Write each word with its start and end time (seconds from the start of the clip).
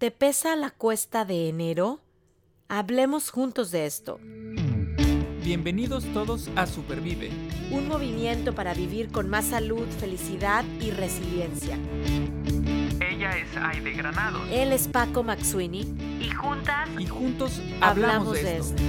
¿Te 0.00 0.10
pesa 0.10 0.56
la 0.56 0.70
cuesta 0.70 1.26
de 1.26 1.50
enero? 1.50 2.00
Hablemos 2.68 3.28
juntos 3.28 3.70
de 3.70 3.84
esto. 3.84 4.18
Bienvenidos 5.44 6.06
todos 6.14 6.48
a 6.56 6.66
Supervive. 6.66 7.30
Un 7.70 7.86
movimiento 7.86 8.54
para 8.54 8.72
vivir 8.72 9.12
con 9.12 9.28
más 9.28 9.48
salud, 9.48 9.86
felicidad 9.98 10.64
y 10.80 10.90
resiliencia. 10.90 11.76
Ella 12.98 13.36
es 13.36 13.54
Aide 13.58 13.92
Granados. 13.92 14.40
Él 14.50 14.72
es 14.72 14.88
Paco 14.88 15.22
Maxuini. 15.22 15.82
Y 16.18 16.30
juntas. 16.30 16.88
Y 16.98 17.04
juntos 17.04 17.60
hablamos, 17.82 18.32
de, 18.32 18.56
esto. 18.56 18.82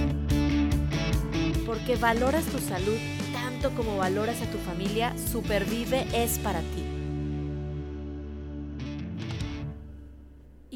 Porque 1.66 1.98
valoras 1.98 2.46
tu 2.46 2.60
salud 2.60 2.98
tanto 3.34 3.72
como 3.76 3.98
valoras 3.98 4.42
a 4.42 4.50
tu 4.50 4.58
familia, 4.60 5.14
Supervive 5.30 6.08
es 6.14 6.40
para 6.40 6.62
ti. 6.62 6.91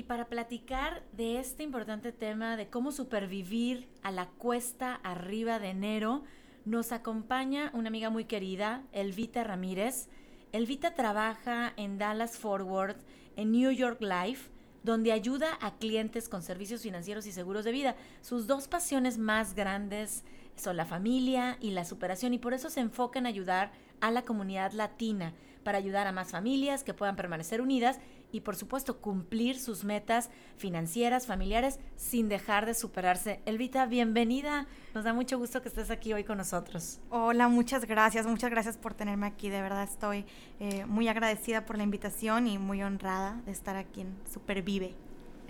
Para 0.06 0.26
platicar 0.26 1.04
de 1.14 1.40
este 1.40 1.64
importante 1.64 2.12
tema 2.12 2.58
de 2.58 2.70
cómo 2.70 2.92
supervivir 2.92 3.88
a 4.04 4.12
la 4.12 4.28
cuesta 4.28 4.96
arriba 5.04 5.60
de 5.60 5.70
enero, 5.70 6.24
nos 6.64 6.92
acompaña 6.92 7.72
una 7.74 7.90
amiga 7.90 8.10
muy 8.10 8.26
querida, 8.26 8.84
Elvita 8.92 9.44
Ramírez. 9.44 10.08
Elvita 10.52 10.94
trabaja 10.94 11.74
en 11.76 11.98
Dallas 11.98 12.38
Forward, 12.38 12.98
en 13.36 13.52
New 13.52 13.72
York 13.72 14.02
Life, 14.02 14.50
donde 14.84 15.12
ayuda 15.12 15.58
a 15.62 15.76
clientes 15.76 16.30
con 16.30 16.44
servicios 16.44 16.82
financieros 16.82 17.26
y 17.26 17.32
seguros 17.32 17.66
de 17.66 17.72
vida. 17.72 17.96
Sus 18.22 18.48
dos 18.48 18.68
pasiones 18.68 19.18
más 19.18 19.56
grandes 19.56 20.24
son 20.56 20.78
la 20.78 20.86
familia 20.86 21.58
y 21.60 21.72
la 21.72 21.86
superación 21.86 22.34
y 22.34 22.40
por 22.40 22.54
eso 22.54 22.70
se 22.70 22.80
enfoca 22.80 23.20
en 23.20 23.26
ayudar 23.26 23.72
a 24.02 24.12
la 24.12 24.22
comunidad 24.22 24.72
latina, 24.74 25.34
para 25.64 25.80
ayudar 25.80 26.06
a 26.06 26.12
más 26.12 26.30
familias 26.30 26.84
que 26.84 26.94
puedan 26.94 27.16
permanecer 27.16 27.60
unidas 27.60 28.00
y 28.32 28.42
por 28.42 28.56
supuesto 28.56 28.98
cumplir 28.98 29.60
sus 29.60 29.84
metas 29.84 30.30
financieras, 30.58 31.28
familiares, 31.28 31.80
sin 31.96 32.30
dejar 32.30 32.66
de 32.66 32.74
superarse. 32.74 33.40
Elvita, 33.46 33.86
bienvenida. 33.86 34.68
Nos 34.94 35.04
da 35.04 35.14
mucho 35.14 35.38
gusto 35.38 35.62
que 35.62 35.70
estés 35.70 35.92
aquí 35.92 36.14
hoy 36.14 36.24
con 36.24 36.38
nosotros. 36.38 37.00
Hola, 37.10 37.48
muchas 37.48 37.86
gracias, 37.86 38.26
muchas 38.26 38.52
gracias 38.52 38.78
por 38.78 38.94
tenerme 38.94 39.28
aquí. 39.28 39.50
De 39.50 39.62
verdad 39.62 39.84
estoy 39.84 40.26
eh, 40.60 40.86
muy 40.86 41.08
agradecida 41.08 41.66
por 41.66 41.78
la 41.78 41.84
invitación 41.84 42.48
y 42.48 42.58
muy 42.58 42.84
honrada 42.84 43.42
de 43.46 43.52
estar 43.52 43.76
aquí 43.76 44.02
en 44.02 44.16
Supervive. 44.32 44.94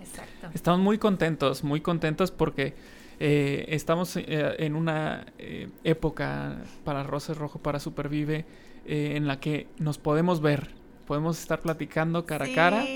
Exacto. 0.00 0.50
Estamos 0.54 0.80
muy 0.80 0.98
contentos, 0.98 1.64
muy 1.64 1.80
contentos 1.80 2.30
porque 2.30 2.74
eh, 3.18 3.64
estamos 3.68 4.16
eh, 4.16 4.24
en 4.58 4.76
una 4.76 5.26
eh, 5.38 5.70
época 5.84 6.58
para 6.84 7.02
Roses 7.02 7.36
Rojo, 7.36 7.58
para 7.60 7.80
Supervive, 7.80 8.44
en 8.88 9.26
la 9.26 9.40
que 9.40 9.66
nos 9.78 9.98
podemos 9.98 10.40
ver, 10.40 10.70
podemos 11.06 11.38
estar 11.40 11.60
platicando 11.60 12.26
cara 12.26 12.46
a 12.46 12.54
cara. 12.54 12.84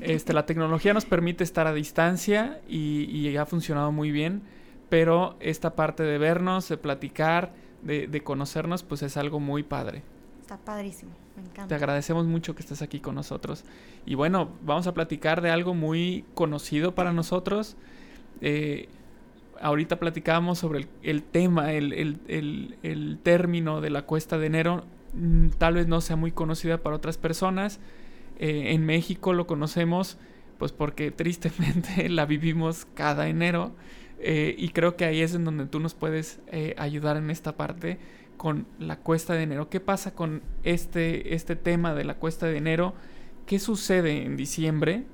Este, 0.00 0.32
la 0.32 0.46
tecnología 0.46 0.94
nos 0.94 1.04
permite 1.04 1.44
estar 1.44 1.66
a 1.66 1.74
distancia 1.74 2.58
y, 2.66 3.04
y, 3.04 3.36
ha 3.36 3.44
funcionado 3.44 3.92
muy 3.92 4.10
bien, 4.10 4.40
pero 4.88 5.36
esta 5.40 5.76
parte 5.76 6.04
de 6.04 6.16
vernos, 6.16 6.70
de 6.70 6.78
platicar, 6.78 7.52
de, 7.82 8.06
de 8.06 8.22
conocernos, 8.22 8.82
pues 8.82 9.02
es 9.02 9.18
algo 9.18 9.40
muy 9.40 9.62
padre. 9.62 10.02
Está 10.40 10.56
padrísimo, 10.56 11.12
me 11.36 11.42
encanta. 11.42 11.68
Te 11.68 11.74
agradecemos 11.74 12.24
mucho 12.24 12.54
que 12.54 12.62
estés 12.62 12.80
aquí 12.80 12.98
con 12.98 13.14
nosotros. 13.14 13.64
Y 14.06 14.14
bueno, 14.14 14.48
vamos 14.62 14.86
a 14.86 14.94
platicar 14.94 15.42
de 15.42 15.50
algo 15.50 15.74
muy 15.74 16.24
conocido 16.34 16.94
para 16.94 17.12
nosotros. 17.12 17.76
Eh, 18.40 18.88
ahorita 19.60 19.98
platicábamos 19.98 20.58
sobre 20.58 20.88
el, 21.02 21.22
tema, 21.22 21.72
el, 21.72 23.18
término 23.22 23.80
de 23.80 23.90
la 23.90 24.02
cuesta 24.02 24.38
de 24.38 24.46
enero, 24.46 24.84
tal 25.58 25.74
vez 25.74 25.86
no 25.86 26.00
sea 26.00 26.16
muy 26.16 26.32
conocida 26.32 26.82
para 26.82 26.96
otras 26.96 27.18
personas. 27.18 27.80
Eh, 28.38 28.72
en 28.72 28.86
México 28.86 29.32
lo 29.32 29.46
conocemos 29.46 30.18
pues 30.58 30.72
porque 30.72 31.10
tristemente 31.12 32.08
la 32.08 32.26
vivimos 32.26 32.86
cada 32.94 33.28
enero 33.28 33.72
eh, 34.20 34.54
y 34.58 34.70
creo 34.70 34.96
que 34.96 35.04
ahí 35.04 35.20
es 35.20 35.34
en 35.34 35.44
donde 35.44 35.66
tú 35.66 35.80
nos 35.80 35.94
puedes 35.94 36.40
eh, 36.48 36.74
ayudar 36.78 37.16
en 37.16 37.30
esta 37.30 37.56
parte 37.56 37.98
con 38.36 38.66
la 38.78 38.98
cuesta 38.98 39.34
de 39.34 39.42
enero. 39.42 39.68
¿Qué 39.68 39.80
pasa 39.80 40.14
con 40.14 40.42
este, 40.62 41.34
este 41.34 41.56
tema 41.56 41.94
de 41.94 42.04
la 42.04 42.14
cuesta 42.14 42.46
de 42.46 42.56
enero? 42.56 42.94
¿Qué 43.46 43.58
sucede 43.58 44.24
en 44.24 44.36
diciembre 44.36 45.04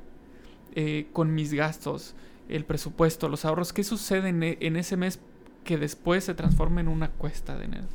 con 1.12 1.34
mis 1.34 1.54
gastos? 1.54 2.16
el 2.48 2.64
presupuesto, 2.64 3.28
los 3.28 3.44
ahorros, 3.44 3.72
¿qué 3.72 3.84
sucede 3.84 4.28
e, 4.28 4.58
en, 4.60 4.76
ese 4.76 4.96
mes 4.96 5.20
que 5.64 5.78
después 5.78 6.24
se 6.24 6.34
transforma 6.34 6.80
en 6.80 6.88
una 6.88 7.10
cuesta 7.10 7.56
de 7.56 7.64
enero? 7.64 7.86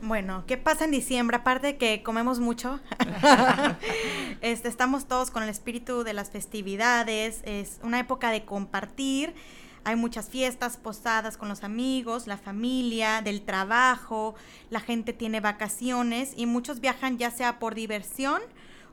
Bueno, 0.00 0.44
¿qué 0.46 0.56
pasa 0.56 0.84
en 0.84 0.92
diciembre? 0.92 1.38
Aparte 1.38 1.66
de 1.68 1.76
que 1.76 2.04
comemos 2.04 2.38
mucho, 2.38 2.78
este, 4.40 4.68
estamos 4.68 5.08
todos 5.08 5.32
con 5.32 5.42
el 5.42 5.48
espíritu 5.48 6.04
de 6.04 6.12
las 6.12 6.30
festividades, 6.30 7.42
es 7.44 7.80
una 7.82 7.98
época 7.98 8.30
de 8.30 8.44
compartir, 8.44 9.34
hay 9.82 9.96
muchas 9.96 10.28
fiestas, 10.28 10.76
posadas 10.76 11.36
con 11.36 11.48
los 11.48 11.64
amigos, 11.64 12.28
la 12.28 12.36
familia, 12.36 13.22
del 13.22 13.42
trabajo, 13.42 14.36
la 14.70 14.78
gente 14.80 15.12
tiene 15.12 15.40
vacaciones 15.40 16.32
y 16.36 16.46
muchos 16.46 16.78
viajan 16.78 17.18
ya 17.18 17.32
sea 17.32 17.58
por 17.58 17.74
diversión 17.74 18.40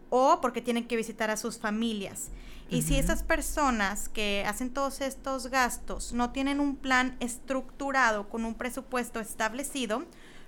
o 0.10 0.40
porque 0.42 0.62
tienen 0.62 0.88
que 0.88 0.96
visitar 0.96 1.30
a 1.30 1.38
sus 1.38 1.60
familias. 1.60 2.32
Y 2.68 2.82
si 2.82 2.98
esas 2.98 3.22
personas 3.22 4.10
que 4.10 4.44
hacen 4.48 4.72
todos 4.72 5.02
estos 5.02 5.48
gastos 5.48 6.14
no 6.14 6.32
tienen 6.32 6.60
un 6.60 6.76
plan 6.76 7.16
estructurado 7.20 8.28
con 8.28 8.44
un 8.44 8.56
presupuesto 8.56 9.20
establecido, 9.20 10.04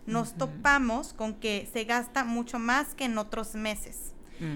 nos 0.08 0.34
topamos 0.34 1.14
con 1.14 1.36
que 1.36 1.70
se 1.72 1.84
gasta 1.84 2.24
mucho 2.24 2.58
más 2.58 2.96
que 2.96 3.06
en 3.06 3.18
otros 3.18 3.54
meses. 3.54 4.14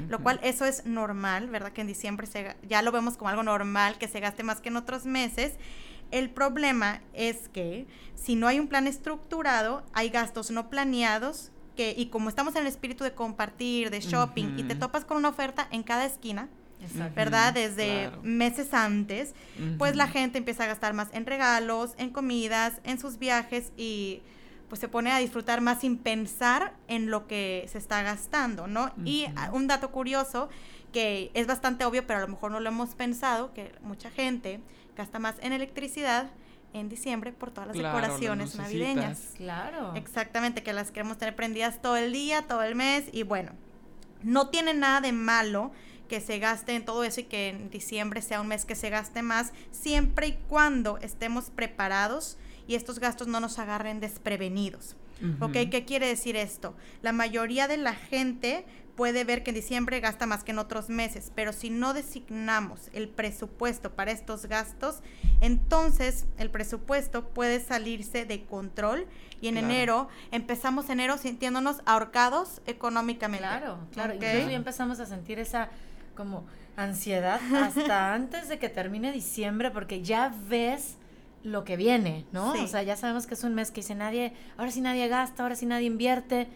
Lo 0.09 0.19
cual 0.21 0.39
eso 0.43 0.65
es 0.65 0.85
normal, 0.85 1.49
¿verdad? 1.49 1.71
Que 1.71 1.81
en 1.81 1.87
diciembre 1.87 2.27
se, 2.27 2.55
ya 2.67 2.83
lo 2.83 2.91
vemos 2.91 3.17
como 3.17 3.29
algo 3.29 3.41
normal, 3.41 3.97
que 3.97 4.07
se 4.07 4.19
gaste 4.19 4.43
más 4.43 4.61
que 4.61 4.69
en 4.69 4.77
otros 4.77 5.05
meses. 5.05 5.53
El 6.11 6.29
problema 6.29 7.01
es 7.13 7.49
que 7.49 7.87
si 8.15 8.35
no 8.35 8.47
hay 8.47 8.59
un 8.59 8.67
plan 8.67 8.85
estructurado, 8.85 9.83
hay 9.93 10.09
gastos 10.09 10.51
no 10.51 10.69
planeados 10.69 11.51
que, 11.75 11.95
y 11.97 12.07
como 12.07 12.29
estamos 12.29 12.55
en 12.55 12.61
el 12.61 12.67
espíritu 12.67 13.03
de 13.03 13.13
compartir, 13.13 13.89
de 13.89 14.01
shopping, 14.01 14.57
y 14.57 14.63
te 14.63 14.75
topas 14.75 15.03
con 15.03 15.17
una 15.17 15.29
oferta 15.29 15.67
en 15.71 15.81
cada 15.81 16.05
esquina, 16.05 16.47
¿verdad? 17.15 17.53
Desde 17.53 18.11
meses 18.21 18.73
antes, 18.73 19.33
pues 19.79 19.95
la 19.95 20.07
gente 20.07 20.37
empieza 20.37 20.65
a 20.65 20.67
gastar 20.67 20.93
más 20.93 21.07
en 21.13 21.25
regalos, 21.25 21.93
en 21.97 22.11
comidas, 22.11 22.81
en 22.83 22.99
sus 22.99 23.17
viajes 23.17 23.71
y 23.77 24.21
pues 24.71 24.79
se 24.79 24.87
pone 24.87 25.11
a 25.11 25.17
disfrutar 25.17 25.59
más 25.59 25.81
sin 25.81 25.97
pensar 25.97 26.71
en 26.87 27.11
lo 27.11 27.27
que 27.27 27.65
se 27.69 27.77
está 27.77 28.03
gastando, 28.03 28.67
¿no? 28.67 28.89
Y 29.03 29.25
un 29.51 29.67
dato 29.67 29.91
curioso 29.91 30.47
que 30.93 31.29
es 31.33 31.45
bastante 31.45 31.83
obvio, 31.83 32.07
pero 32.07 32.19
a 32.19 32.21
lo 32.21 32.29
mejor 32.29 32.51
no 32.51 32.61
lo 32.61 32.69
hemos 32.69 32.95
pensado, 32.95 33.53
que 33.53 33.73
mucha 33.81 34.09
gente 34.11 34.61
gasta 34.95 35.19
más 35.19 35.35
en 35.41 35.51
electricidad 35.51 36.31
en 36.71 36.87
diciembre 36.87 37.33
por 37.33 37.51
todas 37.51 37.67
las 37.67 37.75
decoraciones 37.75 38.55
navideñas. 38.55 39.33
Claro. 39.35 39.93
Exactamente, 39.95 40.63
que 40.63 40.71
las 40.71 40.91
queremos 40.91 41.17
tener 41.17 41.35
prendidas 41.35 41.81
todo 41.81 41.97
el 41.97 42.13
día, 42.13 42.43
todo 42.43 42.63
el 42.63 42.75
mes 42.75 43.09
y 43.11 43.23
bueno, 43.23 43.51
no 44.23 44.51
tiene 44.51 44.73
nada 44.73 45.01
de 45.01 45.11
malo 45.11 45.73
que 46.07 46.21
se 46.21 46.39
gaste 46.39 46.75
en 46.75 46.85
todo 46.85 47.03
eso 47.03 47.19
y 47.19 47.25
que 47.25 47.49
en 47.49 47.69
diciembre 47.71 48.21
sea 48.21 48.39
un 48.39 48.47
mes 48.47 48.63
que 48.63 48.75
se 48.75 48.89
gaste 48.89 49.21
más, 49.21 49.51
siempre 49.71 50.27
y 50.27 50.33
cuando 50.47 50.97
estemos 50.99 51.49
preparados 51.49 52.37
y 52.67 52.75
estos 52.75 52.99
gastos 52.99 53.27
no 53.27 53.39
nos 53.39 53.59
agarren 53.59 53.99
desprevenidos. 53.99 54.95
¿Ok? 55.39 55.53
¿Qué 55.69 55.85
quiere 55.85 56.07
decir 56.07 56.35
esto? 56.35 56.73
La 57.03 57.11
mayoría 57.11 57.67
de 57.67 57.77
la 57.77 57.93
gente 57.93 58.65
puede 58.95 59.23
ver 59.23 59.43
que 59.43 59.51
en 59.51 59.55
diciembre 59.55 59.99
gasta 59.99 60.25
más 60.25 60.43
que 60.43 60.51
en 60.51 60.59
otros 60.59 60.89
meses, 60.89 61.31
pero 61.33 61.53
si 61.53 61.69
no 61.69 61.93
designamos 61.93 62.89
el 62.93 63.07
presupuesto 63.07 63.91
para 63.91 64.11
estos 64.11 64.45
gastos, 64.45 65.01
entonces 65.41 66.25
el 66.37 66.49
presupuesto 66.49 67.27
puede 67.29 67.59
salirse 67.59 68.25
de 68.25 68.43
control 68.43 69.07
y 69.41 69.47
en 69.47 69.57
enero 69.57 70.07
empezamos 70.31 70.89
enero 70.89 71.17
sintiéndonos 71.17 71.81
ahorcados 71.85 72.61
económicamente. 72.65 73.47
Claro, 73.47 73.79
claro, 73.91 74.13
incluso 74.15 74.49
ya 74.49 74.55
empezamos 74.55 74.99
a 74.99 75.05
sentir 75.05 75.39
esa 75.39 75.69
como 76.15 76.45
ansiedad 76.75 77.39
hasta 77.55 78.13
antes 78.13 78.49
de 78.49 78.59
que 78.59 78.69
termine 78.69 79.11
diciembre 79.11 79.71
porque 79.71 80.01
ya 80.01 80.33
ves 80.47 80.97
lo 81.43 81.63
que 81.63 81.77
viene, 81.77 82.25
¿no? 82.31 82.53
O 82.53 82.67
sea, 82.67 82.83
ya 82.83 82.95
sabemos 82.95 83.27
que 83.27 83.33
es 83.33 83.43
un 83.43 83.55
mes 83.55 83.71
que 83.71 83.81
dice 83.81 83.95
nadie, 83.95 84.33
ahora 84.57 84.71
sí 84.71 84.81
nadie 84.81 85.07
gasta, 85.07 85.43
ahora 85.43 85.55
sí 85.55 85.65
nadie 85.65 85.87
invierte, 85.87 86.47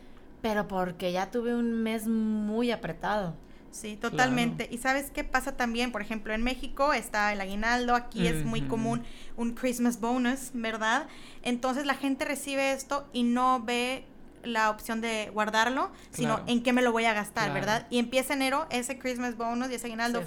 pero 0.42 0.68
porque 0.68 1.12
ya 1.12 1.32
tuve 1.32 1.56
un 1.56 1.84
mes 1.84 2.08
muy 2.08 2.72
apretado. 2.72 3.36
Sí, 3.72 3.98
totalmente. 3.98 4.70
Y 4.72 4.78
sabes 4.78 5.12
qué 5.12 5.26
pasa 5.26 5.58
también, 5.58 5.92
por 5.92 6.02
ejemplo, 6.02 6.34
en 6.34 6.44
México 6.44 6.94
está 6.94 7.34
el 7.34 7.42
aguinaldo, 7.42 7.94
aquí 7.94 8.26
es 8.26 8.46
muy 8.46 8.62
común 8.62 9.04
un 9.36 9.54
Christmas 9.54 10.00
bonus, 10.00 10.52
¿verdad? 10.54 11.08
Entonces 11.44 11.86
la 11.86 11.96
gente 11.96 12.24
recibe 12.24 12.72
esto 12.72 13.06
y 13.12 13.24
no 13.24 13.62
ve 13.64 14.06
la 14.46 14.70
opción 14.70 15.02
de 15.02 15.30
guardarlo, 15.34 15.92
sino 16.12 16.42
en 16.48 16.64
qué 16.64 16.72
me 16.72 16.82
lo 16.82 16.94
voy 16.94 17.04
a 17.04 17.14
gastar, 17.14 17.54
¿verdad? 17.54 17.86
Y 17.90 18.00
empieza 18.00 18.34
enero, 18.34 18.66
ese 18.70 18.98
Christmas 18.98 19.36
bonus 19.36 19.70
y 19.72 19.76
ese 19.76 19.88
aguinaldo 19.88 20.22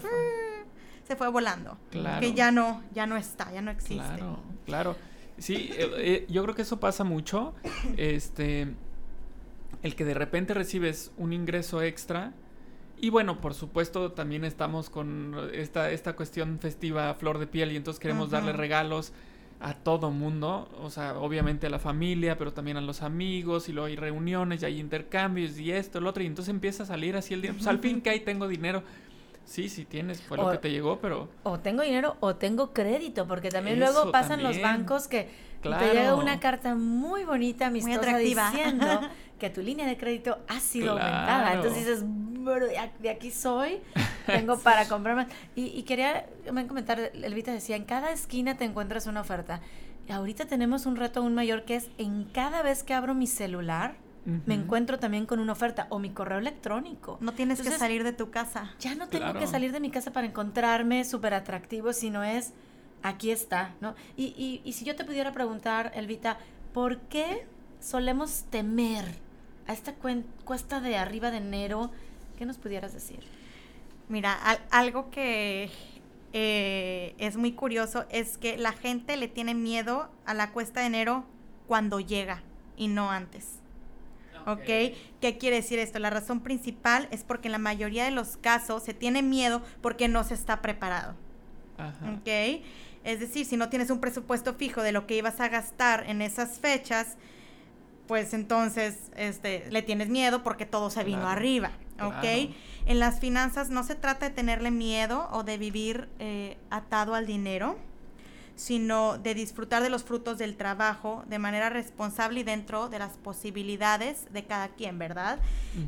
se 1.08 1.16
fue, 1.16 1.28
volando. 1.28 1.78
Claro. 1.90 2.20
Que 2.20 2.34
ya 2.34 2.50
no, 2.50 2.82
ya 2.94 3.06
no 3.06 3.16
está, 3.16 3.50
ya 3.52 3.62
no 3.62 3.70
existe. 3.70 3.96
Claro, 3.96 4.38
claro. 4.66 4.96
Sí, 5.38 5.70
eh, 5.72 5.90
eh, 5.96 6.26
yo 6.28 6.42
creo 6.42 6.54
que 6.54 6.62
eso 6.62 6.78
pasa 6.78 7.02
mucho. 7.02 7.54
Este, 7.96 8.68
el 9.82 9.96
que 9.96 10.04
de 10.04 10.14
repente 10.14 10.54
recibes 10.54 11.12
un 11.16 11.32
ingreso 11.32 11.82
extra 11.82 12.32
Y 13.00 13.10
bueno, 13.10 13.40
por 13.40 13.54
supuesto, 13.54 14.12
también 14.12 14.44
estamos 14.44 14.90
con 14.90 15.50
esta, 15.52 15.90
esta 15.90 16.14
cuestión 16.14 16.58
festiva 16.58 17.14
flor 17.14 17.38
de 17.38 17.46
piel 17.46 17.72
y 17.72 17.76
entonces 17.76 18.00
queremos 18.00 18.30
darle 18.30 18.52
regalos 18.52 19.12
a 19.60 19.74
todo 19.74 20.10
mundo, 20.10 20.68
o 20.80 20.90
sea, 20.90 21.18
obviamente 21.18 21.66
a 21.66 21.70
la 21.70 21.78
familia, 21.78 22.38
pero 22.38 22.52
también 22.52 22.76
a 22.76 22.80
los 22.80 23.02
amigos, 23.02 23.68
y 23.68 23.72
luego 23.72 23.86
hay 23.86 23.96
reuniones, 23.96 24.62
y 24.62 24.66
hay 24.66 24.78
intercambios, 24.78 25.58
y 25.58 25.72
esto, 25.72 26.00
lo 26.00 26.10
otro, 26.10 26.22
y 26.22 26.26
entonces 26.26 26.54
empieza 26.54 26.84
a 26.84 26.86
salir 26.86 27.16
así 27.16 27.34
el 27.34 27.42
dinero. 27.42 27.58
Pues 27.58 27.66
al 27.66 27.80
fin 27.80 28.00
que 28.02 28.10
ahí 28.10 28.20
tengo 28.20 28.46
dinero. 28.46 28.84
Sí, 29.48 29.70
sí 29.70 29.86
tienes, 29.86 30.20
fue 30.20 30.36
lo 30.36 30.50
que 30.50 30.58
te 30.58 30.70
llegó, 30.70 30.98
pero 31.00 31.28
O 31.42 31.58
tengo 31.58 31.82
dinero 31.82 32.16
o 32.20 32.36
tengo 32.36 32.74
crédito, 32.74 33.26
porque 33.26 33.48
también 33.48 33.82
Eso 33.82 33.92
luego 33.92 34.12
pasan 34.12 34.42
los 34.42 34.60
bancos 34.60 35.08
que 35.08 35.30
Claro. 35.62 35.84
te 35.86 35.92
llega 35.94 36.14
una 36.14 36.38
carta 36.38 36.74
muy 36.74 37.24
bonita, 37.24 37.66
amistosa, 37.68 37.96
atractiva. 37.98 38.50
diciendo 38.50 39.00
que 39.40 39.48
tu 39.50 39.62
línea 39.62 39.86
de 39.86 39.96
crédito 39.96 40.38
ha 40.48 40.60
sido 40.60 40.92
aumentada. 40.92 41.24
Claro. 41.44 41.56
Entonces 41.56 41.86
dices, 41.86 42.04
"Bro, 42.06 42.66
de 43.00 43.10
aquí 43.10 43.30
soy, 43.30 43.80
tengo 44.26 44.58
para 44.62 44.86
comprar 44.86 45.16
más. 45.16 45.26
Y, 45.56 45.66
y 45.68 45.82
quería 45.84 46.26
comentar, 46.68 47.00
Elvita 47.14 47.50
decía, 47.52 47.76
en 47.76 47.84
cada 47.84 48.10
esquina 48.12 48.56
te 48.56 48.64
encuentras 48.66 49.06
una 49.06 49.22
oferta. 49.22 49.60
Ahorita 50.10 50.44
tenemos 50.46 50.86
un 50.86 50.96
reto 50.96 51.20
aún 51.20 51.34
mayor 51.34 51.64
que 51.64 51.76
es 51.76 51.88
en 51.98 52.24
cada 52.24 52.62
vez 52.62 52.82
que 52.82 52.94
abro 52.94 53.14
mi 53.14 53.26
celular, 53.26 53.96
me 54.46 54.54
encuentro 54.54 54.98
también 54.98 55.26
con 55.26 55.38
una 55.40 55.52
oferta 55.52 55.86
o 55.90 55.98
mi 55.98 56.10
correo 56.10 56.38
electrónico. 56.38 57.16
No 57.20 57.32
tienes 57.32 57.58
Entonces, 57.58 57.74
que 57.74 57.78
salir 57.86 58.04
de 58.04 58.12
tu 58.12 58.30
casa. 58.30 58.74
ya 58.78 58.94
no 58.94 59.08
tengo 59.08 59.24
Claro. 59.24 59.40
que 59.40 59.46
salir 59.46 59.72
de 59.72 59.80
mi 59.80 59.90
casa 59.90 60.12
para 60.12 60.26
encontrarme 60.26 61.04
súper 61.04 61.34
atractivo, 61.34 61.92
sino 61.92 62.22
es, 62.22 62.52
aquí 63.02 63.30
está, 63.30 63.74
¿no? 63.80 63.94
Y, 64.16 64.26
y, 64.36 64.60
y 64.64 64.72
si 64.74 64.84
yo 64.84 64.96
te 64.96 65.04
pudiera 65.04 65.32
preguntar, 65.32 65.92
Elvita, 65.94 66.38
¿por 66.74 66.98
qué 67.02 67.46
solemos 67.80 68.44
temer 68.50 69.04
a 69.66 69.72
esta 69.72 69.94
cuen- 69.98 70.24
cuesta 70.44 70.80
de 70.80 70.96
arriba 70.96 71.30
de 71.30 71.38
enero? 71.38 71.90
¿Qué 72.36 72.44
nos 72.46 72.58
pudieras 72.58 72.92
decir? 72.92 73.20
Mira, 74.08 74.32
al- 74.34 74.60
algo 74.70 75.10
que 75.10 75.70
eh, 76.32 77.14
es 77.18 77.36
muy 77.36 77.52
curioso 77.52 78.04
es 78.10 78.36
que 78.36 78.58
la 78.58 78.72
gente 78.72 79.16
le 79.16 79.28
tiene 79.28 79.54
miedo 79.54 80.10
a 80.26 80.34
la 80.34 80.50
cuesta 80.52 80.80
de 80.80 80.86
enero 80.86 81.24
cuando 81.66 82.00
llega 82.00 82.42
y 82.76 82.88
no 82.88 83.10
antes. 83.10 83.60
¿Ok? 84.52 84.96
¿Qué 85.20 85.36
quiere 85.38 85.56
decir 85.56 85.78
esto? 85.78 85.98
La 85.98 86.10
razón 86.10 86.40
principal 86.40 87.08
es 87.10 87.24
porque 87.24 87.48
en 87.48 87.52
la 87.52 87.58
mayoría 87.58 88.04
de 88.04 88.10
los 88.10 88.36
casos 88.36 88.82
se 88.82 88.94
tiene 88.94 89.22
miedo 89.22 89.62
porque 89.80 90.08
no 90.08 90.24
se 90.24 90.34
está 90.34 90.62
preparado. 90.62 91.14
Ajá. 91.76 92.12
¿Ok? 92.12 92.62
Es 93.04 93.20
decir, 93.20 93.46
si 93.46 93.56
no 93.56 93.68
tienes 93.68 93.90
un 93.90 94.00
presupuesto 94.00 94.54
fijo 94.54 94.82
de 94.82 94.92
lo 94.92 95.06
que 95.06 95.16
ibas 95.16 95.40
a 95.40 95.48
gastar 95.48 96.04
en 96.08 96.20
esas 96.22 96.58
fechas, 96.58 97.16
pues 98.06 98.34
entonces 98.34 99.10
este, 99.16 99.70
le 99.70 99.82
tienes 99.82 100.08
miedo 100.08 100.42
porque 100.42 100.66
todo 100.66 100.90
se 100.90 101.04
vino 101.04 101.18
Claro, 101.20 101.32
arriba. 101.32 101.70
¿Ok? 102.00 102.20
claro. 102.20 102.48
En 102.86 102.98
las 102.98 103.20
finanzas 103.20 103.70
no 103.70 103.82
se 103.84 103.94
trata 103.94 104.28
de 104.30 104.34
tenerle 104.34 104.70
miedo 104.70 105.28
o 105.32 105.42
de 105.42 105.58
vivir 105.58 106.08
eh, 106.18 106.56
atado 106.70 107.14
al 107.14 107.26
dinero, 107.26 107.76
sino 108.58 109.18
de 109.18 109.34
disfrutar 109.34 109.84
de 109.84 109.88
los 109.88 110.02
frutos 110.02 110.36
del 110.36 110.56
trabajo 110.56 111.22
de 111.28 111.38
manera 111.38 111.70
responsable 111.70 112.40
y 112.40 112.42
dentro 112.42 112.88
de 112.88 112.98
las 112.98 113.16
posibilidades 113.16 114.26
de 114.32 114.46
cada 114.46 114.70
quien, 114.70 114.98
¿verdad? 114.98 115.38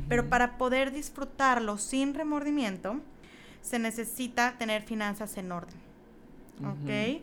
Pero 0.07 0.29
para 0.29 0.57
poder 0.57 0.93
disfrutarlo 0.93 1.77
sin 1.77 2.13
remordimiento, 2.13 3.01
se 3.61 3.77
necesita 3.77 4.55
tener 4.57 4.83
finanzas 4.83 5.35
en 5.35 5.51
orden. 5.51 5.90
¿Ok? 6.65 7.21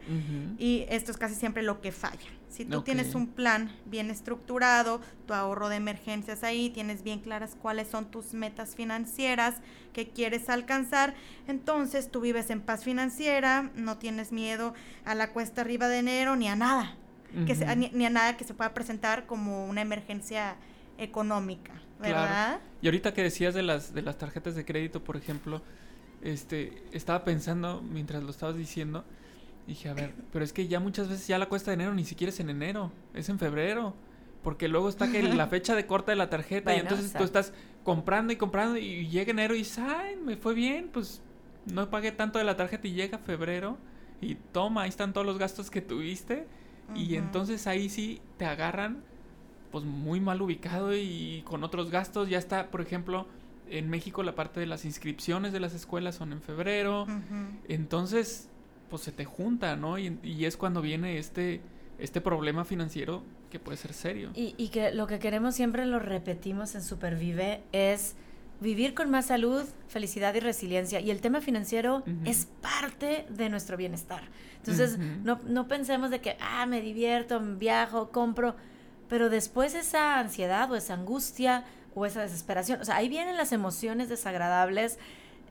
Y 0.58 0.84
esto 0.88 1.10
es 1.10 1.16
casi 1.16 1.34
siempre 1.34 1.62
lo 1.62 1.80
que 1.80 1.92
falla. 1.92 2.18
Si 2.48 2.64
tú 2.64 2.82
tienes 2.82 3.14
un 3.14 3.26
plan 3.28 3.70
bien 3.86 4.10
estructurado, 4.10 5.00
tu 5.26 5.34
ahorro 5.34 5.68
de 5.68 5.76
emergencias 5.76 6.42
ahí, 6.42 6.70
tienes 6.70 7.02
bien 7.02 7.20
claras 7.20 7.56
cuáles 7.60 7.88
son 7.88 8.10
tus 8.10 8.32
metas 8.34 8.74
financieras 8.74 9.56
que 9.92 10.08
quieres 10.08 10.48
alcanzar, 10.48 11.14
entonces 11.46 12.10
tú 12.10 12.20
vives 12.20 12.50
en 12.50 12.60
paz 12.60 12.84
financiera, 12.84 13.70
no 13.74 13.98
tienes 13.98 14.32
miedo 14.32 14.74
a 15.04 15.14
la 15.14 15.30
cuesta 15.32 15.60
arriba 15.60 15.88
de 15.88 15.98
enero 15.98 16.36
ni 16.36 16.48
a 16.48 16.56
nada, 16.56 16.96
que 17.46 17.54
se- 17.54 17.76
ni, 17.76 17.90
ni 17.90 18.06
a 18.06 18.10
nada 18.10 18.36
que 18.36 18.44
se 18.44 18.54
pueda 18.54 18.72
presentar 18.74 19.26
como 19.26 19.66
una 19.66 19.82
emergencia 19.82 20.56
económica, 20.96 21.74
¿verdad? 22.00 22.48
Claro. 22.48 22.62
Y 22.82 22.86
ahorita 22.86 23.12
que 23.14 23.22
decías 23.22 23.54
de 23.54 23.62
las 23.62 23.92
de 23.94 24.02
las 24.02 24.18
tarjetas 24.18 24.54
de 24.54 24.64
crédito, 24.64 25.04
por 25.04 25.16
ejemplo, 25.16 25.62
este 26.22 26.82
estaba 26.92 27.24
pensando 27.24 27.82
mientras 27.82 28.22
lo 28.22 28.30
estabas 28.30 28.56
diciendo, 28.56 29.04
dije, 29.68 29.88
a 29.88 29.94
ver, 29.94 30.14
pero 30.32 30.44
es 30.44 30.52
que 30.52 30.66
ya 30.66 30.80
muchas 30.80 31.08
veces 31.08 31.26
ya 31.26 31.38
la 31.38 31.46
cuesta 31.46 31.70
de 31.70 31.76
enero 31.76 31.94
ni 31.94 32.04
siquiera 32.04 32.30
es 32.30 32.40
en 32.40 32.50
enero, 32.50 32.90
es 33.14 33.28
en 33.28 33.38
febrero. 33.38 33.94
Porque 34.42 34.68
luego 34.68 34.88
está 34.88 35.10
que 35.10 35.22
la 35.22 35.46
fecha 35.48 35.74
de 35.74 35.86
corte 35.86 36.12
de 36.12 36.16
la 36.16 36.30
tarjeta 36.30 36.74
y 36.74 36.80
entonces 36.80 37.12
tú 37.12 37.22
estás 37.22 37.52
comprando 37.84 38.32
y 38.32 38.36
comprando 38.36 38.78
y 38.78 39.08
llega 39.08 39.30
enero 39.30 39.54
y 39.54 39.58
dices, 39.58 39.78
ay, 39.78 40.16
me 40.16 40.36
fue 40.36 40.54
bien, 40.54 40.88
pues 40.92 41.20
no 41.66 41.90
pagué 41.90 42.12
tanto 42.12 42.38
de 42.38 42.44
la 42.44 42.56
tarjeta 42.56 42.88
y 42.88 42.92
llega 42.92 43.18
febrero 43.18 43.78
y 44.20 44.36
toma, 44.36 44.82
ahí 44.82 44.88
están 44.88 45.12
todos 45.12 45.26
los 45.26 45.38
gastos 45.38 45.70
que 45.70 45.82
tuviste 45.82 46.46
y 46.94 47.16
entonces 47.16 47.66
ahí 47.66 47.90
sí 47.90 48.22
te 48.38 48.46
agarran 48.46 49.02
pues 49.70 49.84
muy 49.84 50.20
mal 50.20 50.40
ubicado 50.40 50.96
y 50.96 51.42
con 51.44 51.62
otros 51.62 51.90
gastos. 51.90 52.30
Ya 52.30 52.38
está, 52.38 52.70
por 52.70 52.80
ejemplo, 52.80 53.26
en 53.68 53.90
México 53.90 54.22
la 54.22 54.34
parte 54.34 54.60
de 54.60 54.66
las 54.66 54.86
inscripciones 54.86 55.52
de 55.52 55.60
las 55.60 55.74
escuelas 55.74 56.14
son 56.14 56.32
en 56.32 56.40
febrero. 56.40 57.06
Entonces, 57.68 58.48
pues 58.90 59.02
se 59.02 59.12
te 59.12 59.24
junta, 59.24 59.76
¿no? 59.76 59.98
Y, 59.98 60.18
y 60.22 60.44
es 60.44 60.56
cuando 60.56 60.80
viene 60.80 61.18
este, 61.18 61.60
este 61.98 62.20
problema 62.20 62.64
financiero 62.64 63.22
que 63.50 63.58
puede 63.58 63.76
ser 63.76 63.92
serio. 63.92 64.30
Y, 64.34 64.54
y 64.56 64.68
que 64.68 64.92
lo 64.92 65.06
que 65.06 65.18
queremos 65.18 65.54
siempre 65.54 65.86
lo 65.86 65.98
repetimos 65.98 66.74
en 66.74 66.82
Supervive 66.82 67.62
es 67.72 68.14
vivir 68.60 68.94
con 68.94 69.10
más 69.10 69.26
salud, 69.26 69.64
felicidad 69.88 70.34
y 70.34 70.40
resiliencia. 70.40 71.00
Y 71.00 71.10
el 71.10 71.20
tema 71.20 71.40
financiero 71.40 72.02
es 72.24 72.48
parte 72.60 73.24
de 73.28 73.48
nuestro 73.48 73.76
bienestar. 73.76 74.22
Entonces, 74.56 74.98
no, 74.98 75.40
no 75.46 75.68
pensemos 75.68 76.10
de 76.10 76.20
que, 76.20 76.36
ah, 76.40 76.66
me 76.66 76.80
divierto, 76.80 77.40
viajo, 77.40 78.10
compro, 78.10 78.56
pero 79.08 79.30
después 79.30 79.74
esa 79.74 80.18
ansiedad 80.18 80.70
o 80.70 80.76
esa 80.76 80.94
angustia 80.94 81.64
o 81.94 82.04
esa 82.04 82.22
desesperación, 82.22 82.80
o 82.80 82.84
sea, 82.84 82.96
ahí 82.96 83.08
vienen 83.08 83.36
las 83.36 83.52
emociones 83.52 84.08
desagradables 84.08 84.98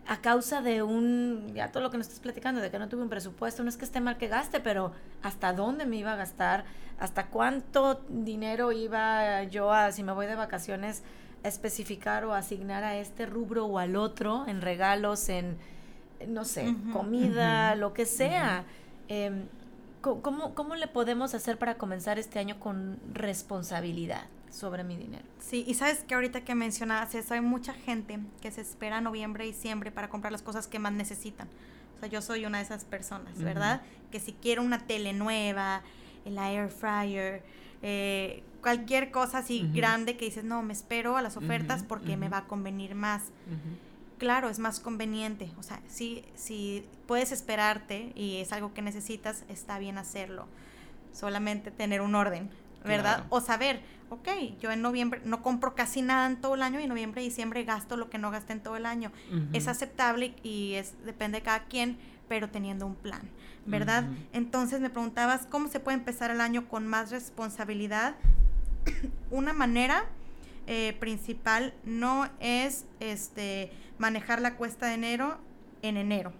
a 0.07 0.21
causa 0.21 0.61
de 0.61 0.83
un, 0.83 1.51
ya 1.53 1.71
todo 1.71 1.83
lo 1.83 1.91
que 1.91 1.97
nos 1.97 2.07
estás 2.07 2.21
platicando, 2.21 2.61
de 2.61 2.71
que 2.71 2.79
no 2.79 2.87
tuve 2.87 3.01
un 3.01 3.09
presupuesto, 3.09 3.63
no 3.63 3.69
es 3.69 3.75
que 3.75 3.83
esté 3.83 3.99
mal 3.99 4.17
que 4.17 4.27
gaste, 4.27 4.61
pero 4.61 4.93
hasta 5.21 5.51
dónde 5.51 5.85
me 5.85 5.97
iba 5.97 6.13
a 6.13 6.15
gastar, 6.15 6.63
hasta 6.97 7.27
cuánto 7.27 8.01
dinero 8.07 8.71
iba 8.71 9.43
yo 9.43 9.71
a, 9.71 9.91
si 9.91 10.03
me 10.03 10.13
voy 10.13 10.25
de 10.25 10.35
vacaciones, 10.35 11.03
a 11.43 11.49
especificar 11.49 12.23
o 12.23 12.33
asignar 12.33 12.83
a 12.85 12.97
este 12.97 13.25
rubro 13.25 13.65
o 13.65 13.79
al 13.79 13.97
otro, 13.97 14.45
en 14.47 14.61
regalos, 14.61 15.27
en, 15.27 15.57
no 16.27 16.45
sé, 16.45 16.73
comida, 16.93 17.75
lo 17.75 17.93
que 17.93 18.05
sea. 18.05 18.63
Em, 19.09 19.43
¿cómo, 20.01 20.55
¿Cómo 20.55 20.75
le 20.75 20.87
podemos 20.87 21.33
hacer 21.33 21.57
para 21.57 21.75
comenzar 21.75 22.17
este 22.17 22.39
año 22.39 22.59
con 22.59 22.97
responsabilidad 23.13 24.23
sobre 24.51 24.83
mi 24.83 24.97
dinero? 24.97 25.25
Sí, 25.39 25.63
y 25.67 25.73
sabes 25.73 26.03
que 26.03 26.15
ahorita 26.15 26.41
que 26.41 26.55
mencionabas 26.55 27.13
eso, 27.15 27.33
hay 27.33 27.41
mucha 27.41 27.73
gente 27.73 28.19
que 28.41 28.51
se 28.51 28.61
espera 28.61 29.01
noviembre 29.01 29.45
y 29.45 29.51
diciembre 29.51 29.91
para 29.91 30.09
comprar 30.09 30.31
las 30.31 30.41
cosas 30.41 30.67
que 30.67 30.79
más 30.79 30.93
necesitan. 30.93 31.47
O 31.97 31.99
sea, 31.99 32.09
yo 32.09 32.21
soy 32.21 32.45
una 32.45 32.59
de 32.59 32.63
esas 32.63 32.85
personas. 32.85 33.37
¿verdad? 33.41 33.81
Que 34.11 34.19
si 34.19 34.33
quiero 34.33 34.61
una 34.61 34.79
tele 34.79 35.13
nueva, 35.13 35.81
el 36.25 36.37
air 36.37 36.69
fryer, 36.69 37.43
eh, 37.81 38.43
cualquier 38.61 39.11
cosa 39.11 39.39
así 39.39 39.69
grande 39.73 40.17
que 40.17 40.25
dices, 40.25 40.43
no, 40.43 40.61
me 40.61 40.73
espero 40.73 41.17
a 41.17 41.21
las 41.21 41.37
ofertas 41.37 41.83
porque 41.83 42.17
me 42.17 42.29
va 42.29 42.39
a 42.39 42.45
convenir 42.45 42.95
más. 42.95 43.23
Claro, 44.17 44.49
es 44.49 44.59
más 44.59 44.79
conveniente. 44.79 45.51
O 45.59 45.63
sea, 45.63 45.79
si, 45.87 46.25
si 46.35 46.83
puedes 47.05 47.31
esperarte 47.31 48.11
y 48.15 48.37
es 48.37 48.51
algo 48.51 48.73
que 48.73 48.81
necesitas, 48.81 49.43
está 49.47 49.79
bien 49.79 49.97
hacerlo. 49.97 50.47
Solamente 51.13 51.71
tener 51.71 52.01
un 52.01 52.15
orden, 52.15 52.49
¿verdad? 52.87 53.15
Claro. 53.15 53.27
O 53.29 53.41
saber, 53.41 53.81
ok, 54.09 54.27
yo 54.59 54.71
en 54.71 54.81
noviembre 54.81 55.21
no 55.25 55.41
compro 55.43 55.75
casi 55.75 56.01
nada 56.01 56.27
en 56.27 56.37
todo 56.37 56.55
el 56.55 56.61
año 56.61 56.79
y 56.79 56.83
en 56.83 56.89
noviembre 56.89 57.21
y 57.21 57.25
diciembre 57.25 57.63
gasto 57.63 57.97
lo 57.97 58.09
que 58.09 58.17
no 58.17 58.31
gasté 58.31 58.53
en 58.53 58.61
todo 58.61 58.77
el 58.77 58.85
año. 58.85 59.11
Es 59.53 59.67
aceptable 59.67 60.33
y 60.43 60.73
es 60.73 60.93
depende 61.05 61.39
de 61.39 61.43
cada 61.43 61.65
quien, 61.65 61.97
pero 62.27 62.49
teniendo 62.49 62.85
un 62.85 62.95
plan, 62.95 63.21
¿verdad? 63.65 64.05
Entonces 64.33 64.79
me 64.79 64.89
preguntabas 64.89 65.45
cómo 65.45 65.67
se 65.67 65.79
puede 65.79 65.97
empezar 65.97 66.31
el 66.31 66.41
año 66.41 66.67
con 66.67 66.87
más 66.87 67.11
responsabilidad. 67.11 68.15
Una 69.31 69.53
manera 69.53 70.05
eh, 70.67 70.95
principal 70.99 71.73
no 71.85 72.27
es 72.39 72.85
este 72.99 73.71
manejar 73.97 74.41
la 74.41 74.55
cuesta 74.55 74.87
de 74.87 74.95
enero 74.95 75.37
en 75.81 75.97
enero, 75.97 76.33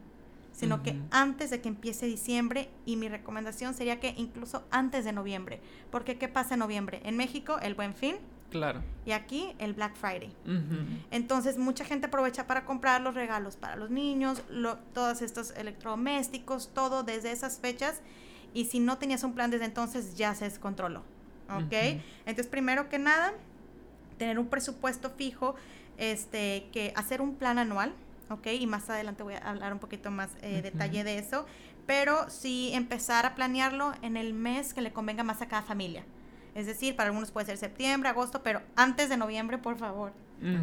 sino 0.58 0.82
que 0.82 1.00
antes 1.12 1.52
de 1.52 1.62
que 1.62 1.70
empiece 1.70 2.08
diciembre 2.08 2.68
y 2.86 2.96
mi 2.96 3.08
recomendación 3.10 3.76
sería 3.76 4.00
que 4.00 4.16
incluso 4.18 4.64
antes 4.72 5.06
de 5.06 5.12
noviembre, 5.14 5.62
porque 5.92 6.18
¿qué 6.18 6.28
pasa 6.28 6.56
en 6.56 6.62
noviembre? 6.62 7.00
En 7.06 7.16
México 7.16 7.60
el 7.62 7.76
Buen 7.76 7.94
Fin 7.94 8.16
Claro. 8.50 8.82
y 9.06 9.12
aquí 9.12 9.54
el 9.60 9.74
Black 9.76 9.96
Friday. 9.96 10.34
Entonces 11.12 11.58
mucha 11.60 11.86
gente 11.86 12.08
aprovecha 12.08 12.48
para 12.48 12.66
comprar 12.66 13.02
los 13.02 13.14
regalos 13.14 13.56
para 13.56 13.76
los 13.76 13.92
niños, 13.92 14.42
lo- 14.50 14.78
todos 14.94 15.22
estos 15.22 15.52
electrodomésticos, 15.52 16.70
todo 16.74 17.04
desde 17.04 17.32
esas 17.32 17.60
fechas. 17.60 18.02
Y 18.54 18.66
si 18.66 18.80
no 18.80 18.98
tenías 18.98 19.24
un 19.24 19.34
plan 19.34 19.52
desde 19.52 19.66
entonces, 19.66 20.16
ya 20.16 20.34
se 20.34 20.46
descontroló. 20.46 21.04
¿Ok? 21.50 21.72
Entonces, 22.26 22.48
primero 22.48 22.90
que 22.90 22.98
nada, 23.00 23.34
tener 24.18 24.40
un 24.40 24.48
presupuesto 24.48 25.10
fijo 25.12 25.56
este, 25.98 26.68
que 26.72 26.92
hacer 26.96 27.22
un 27.22 27.36
plan 27.36 27.58
anual, 27.60 27.94
¿ok? 28.30 28.48
Y 28.60 28.68
más 28.68 28.90
adelante 28.90 29.24
voy 29.24 29.36
a 29.36 29.40
hablar 29.40 29.74
un 29.74 29.80
poquito 29.80 30.12
más 30.12 30.32
eh, 30.42 30.62
detalle 30.62 31.04
de 31.04 31.18
eso, 31.18 31.46
pero 31.86 32.30
sí 32.30 32.72
empezar 32.74 33.26
a 33.26 33.36
planearlo 33.36 33.94
en 34.02 34.18
el 34.18 34.34
mes 34.34 34.74
que 34.74 34.82
le 34.82 34.92
convenga 34.92 35.24
más 35.24 35.42
a 35.42 35.48
cada 35.48 35.62
familia. 35.62 36.04
Es 36.56 36.66
decir, 36.66 36.96
para 36.96 37.10
algunos 37.10 37.32
puede 37.32 37.46
ser 37.46 37.58
septiembre, 37.58 38.10
agosto, 38.10 38.42
pero 38.44 38.62
antes 38.76 39.10
de 39.10 39.18
noviembre, 39.18 39.58
por 39.58 39.78
favor. 39.78 40.12
Ujú. 40.42 40.60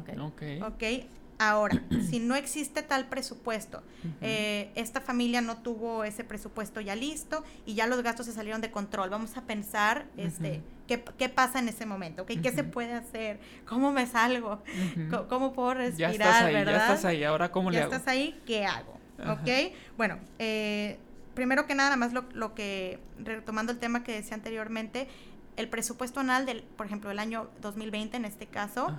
Ok. 0.00 0.18
Ok. 0.18 0.42
¿Ok? 0.62 1.06
Ahora, 1.38 1.82
si 2.10 2.20
no 2.20 2.34
existe 2.34 2.82
tal 2.82 3.06
presupuesto, 3.08 3.82
eh, 4.20 4.70
esta 4.74 5.00
familia 5.00 5.40
no 5.40 5.58
tuvo 5.58 6.04
ese 6.04 6.24
presupuesto 6.24 6.80
ya 6.80 6.94
listo 6.94 7.44
y 7.66 7.74
ya 7.74 7.86
los 7.86 8.02
gastos 8.02 8.26
se 8.26 8.32
salieron 8.32 8.60
de 8.60 8.70
control, 8.70 9.10
vamos 9.10 9.36
a 9.36 9.42
pensar 9.42 10.06
este, 10.16 10.62
qué, 10.86 11.02
qué 11.18 11.28
pasa 11.28 11.58
en 11.58 11.68
ese 11.68 11.86
momento. 11.86 12.26
¿Qué 12.26 12.52
se 12.52 12.64
puede 12.64 12.92
hacer? 12.92 13.40
¿Cómo 13.66 13.92
me 13.92 14.06
salgo? 14.06 14.62
¿Cómo 15.28 15.52
puedo 15.52 15.74
Ya 15.74 15.78
respirar, 15.78 16.12
estás 16.12 16.42
ahí, 16.42 16.54
verdad? 16.54 16.72
ya 16.72 16.78
estás 16.78 17.04
ahí. 17.04 17.24
Ahora, 17.24 17.50
¿cómo 17.50 17.70
ya 17.70 17.78
le 17.78 17.84
hago? 17.84 17.92
estás 17.94 18.08
ahí, 18.08 18.40
¿qué 18.46 18.64
hago? 18.64 18.98
¿Ok? 19.18 19.72
Bueno, 19.96 20.18
eh, 20.38 20.98
primero 21.34 21.66
que 21.66 21.74
nada, 21.74 21.90
nada 21.90 21.96
más 21.96 22.12
lo, 22.12 22.24
lo 22.32 22.54
que, 22.54 22.98
retomando 23.18 23.72
el 23.72 23.78
tema 23.78 24.04
que 24.04 24.12
decía 24.12 24.34
anteriormente, 24.34 25.08
el 25.56 25.68
presupuesto 25.68 26.20
anual 26.20 26.46
del, 26.46 26.62
por 26.62 26.86
ejemplo, 26.86 27.10
el 27.10 27.18
año 27.18 27.48
2020 27.60 28.16
en 28.16 28.24
este 28.24 28.46
caso, 28.46 28.96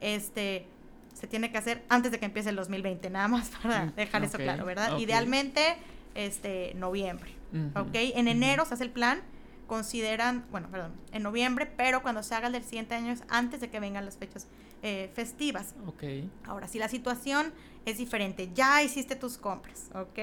este 0.00 0.66
se 1.14 1.26
tiene 1.26 1.50
que 1.52 1.58
hacer 1.58 1.84
antes 1.88 2.10
de 2.12 2.18
que 2.18 2.24
empiece 2.26 2.48
el 2.50 2.56
2020, 2.56 3.10
nada 3.10 3.28
más 3.28 3.50
para 3.62 3.86
Mm, 3.86 3.94
dejar 3.94 4.24
eso 4.24 4.38
claro, 4.38 4.64
¿verdad? 4.64 4.98
Idealmente, 4.98 5.76
este, 6.14 6.74
noviembre. 6.74 7.32
¿ok? 7.76 7.90
En 7.92 8.28
enero 8.28 8.64
se 8.64 8.74
hace 8.74 8.84
el 8.84 8.90
plan, 8.90 9.20
consideran, 9.66 10.44
bueno, 10.50 10.68
perdón, 10.70 10.92
en 11.12 11.22
noviembre, 11.22 11.66
pero 11.66 12.02
cuando 12.02 12.22
se 12.22 12.34
haga 12.34 12.46
el 12.48 12.52
del 12.52 12.64
siguiente 12.64 12.94
año 12.94 13.12
es 13.12 13.22
antes 13.28 13.60
de 13.60 13.70
que 13.70 13.80
vengan 13.80 14.04
las 14.04 14.16
fechas 14.16 14.46
eh, 14.82 15.10
festivas. 15.14 15.74
Ok. 15.86 16.02
Ahora, 16.44 16.66
si 16.68 16.78
la 16.78 16.88
situación 16.88 17.52
es 17.86 17.98
diferente, 17.98 18.50
ya 18.54 18.82
hiciste 18.82 19.16
tus 19.16 19.38
compras, 19.38 19.88
¿ok? 19.94 20.18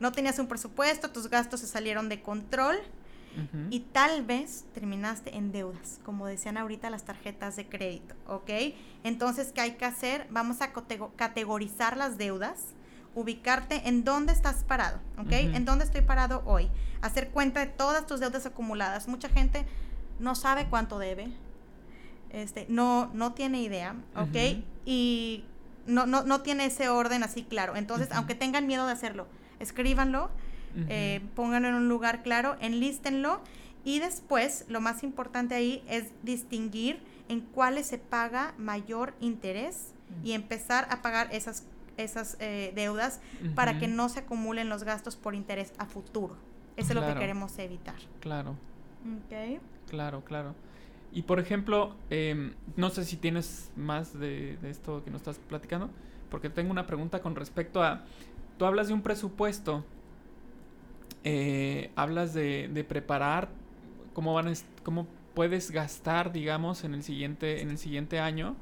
No 0.00 0.12
tenías 0.12 0.38
un 0.38 0.46
presupuesto, 0.48 1.10
tus 1.10 1.28
gastos 1.28 1.60
se 1.60 1.66
salieron 1.66 2.08
de 2.08 2.20
control, 2.22 2.78
Y 3.70 3.80
tal 3.80 4.24
vez 4.24 4.64
terminaste 4.74 5.36
en 5.36 5.52
deudas, 5.52 6.00
como 6.04 6.26
decían 6.26 6.56
ahorita 6.56 6.90
las 6.90 7.04
tarjetas 7.04 7.56
de 7.56 7.66
crédito, 7.66 8.14
¿ok? 8.26 8.50
Entonces, 9.04 9.52
¿qué 9.52 9.60
hay 9.60 9.72
que 9.72 9.84
hacer? 9.84 10.26
Vamos 10.30 10.60
a 10.60 10.72
categorizar 11.16 11.96
las 11.96 12.18
deudas, 12.18 12.74
ubicarte 13.14 13.88
en 13.88 14.04
dónde 14.04 14.32
estás 14.32 14.64
parado, 14.64 14.98
¿ok? 15.18 15.32
En 15.32 15.64
dónde 15.64 15.84
estoy 15.84 16.02
parado 16.02 16.42
hoy, 16.44 16.70
hacer 17.02 17.30
cuenta 17.30 17.60
de 17.60 17.66
todas 17.66 18.06
tus 18.06 18.20
deudas 18.20 18.46
acumuladas. 18.46 19.08
Mucha 19.08 19.28
gente 19.28 19.64
no 20.18 20.34
sabe 20.34 20.66
cuánto 20.68 20.98
debe, 20.98 21.32
este, 22.30 22.66
no, 22.68 23.10
no 23.14 23.32
tiene 23.32 23.62
idea, 23.62 23.94
¿ok? 24.16 24.62
Y 24.84 25.44
no, 25.86 26.06
no, 26.06 26.22
no 26.22 26.40
tiene 26.42 26.66
ese 26.66 26.88
orden 26.88 27.22
así 27.22 27.44
claro. 27.44 27.76
Entonces, 27.76 28.08
aunque 28.12 28.34
tengan 28.34 28.66
miedo 28.66 28.86
de 28.86 28.92
hacerlo, 28.92 29.26
escríbanlo 29.58 30.30
Eh, 30.88 31.20
pónganlo 31.34 31.68
en 31.68 31.74
un 31.74 31.88
lugar 31.88 32.22
claro, 32.22 32.56
enlístenlo 32.60 33.40
y 33.84 33.98
después 33.98 34.66
lo 34.68 34.80
más 34.80 35.02
importante 35.02 35.54
ahí 35.54 35.82
es 35.88 36.12
distinguir 36.22 37.00
en 37.28 37.40
cuáles 37.40 37.86
se 37.86 37.98
paga 37.98 38.54
mayor 38.58 39.14
interés 39.20 39.92
y 40.24 40.32
empezar 40.32 40.86
a 40.90 41.02
pagar 41.02 41.28
esas, 41.32 41.64
esas 41.96 42.36
eh, 42.40 42.72
deudas 42.74 43.20
para 43.54 43.78
que 43.78 43.88
no 43.88 44.08
se 44.08 44.20
acumulen 44.20 44.68
los 44.68 44.82
gastos 44.84 45.16
por 45.16 45.34
interés 45.34 45.72
a 45.78 45.86
futuro. 45.86 46.36
Eso 46.76 46.90
es 46.90 46.94
lo 46.94 47.06
que 47.06 47.14
queremos 47.14 47.58
evitar. 47.58 47.96
Claro. 48.20 48.56
Ok. 49.04 49.60
Claro, 49.88 50.24
claro. 50.24 50.54
Y 51.12 51.22
por 51.22 51.40
ejemplo, 51.40 51.94
em, 52.08 52.54
no 52.76 52.90
sé 52.90 53.04
si 53.04 53.16
tienes 53.16 53.70
más 53.76 54.18
de, 54.18 54.56
de 54.58 54.70
esto 54.70 55.02
que 55.04 55.10
nos 55.10 55.20
estás 55.20 55.38
platicando, 55.38 55.90
porque 56.30 56.48
tengo 56.48 56.70
una 56.70 56.86
pregunta 56.86 57.20
con 57.20 57.34
respecto 57.34 57.82
a, 57.82 58.04
tú 58.58 58.64
hablas 58.64 58.88
de 58.88 58.94
un 58.94 59.02
presupuesto, 59.02 59.84
eh, 61.24 61.90
hablas 61.96 62.34
de, 62.34 62.68
de 62.72 62.84
preparar 62.84 63.48
cómo 64.12 64.34
van, 64.34 64.52
cómo 64.82 65.06
puedes 65.34 65.70
gastar, 65.70 66.32
digamos, 66.32 66.84
en 66.84 66.94
el 66.94 67.02
siguiente, 67.02 67.62
en 67.62 67.70
el 67.70 67.78
siguiente 67.78 68.20
año, 68.20 68.56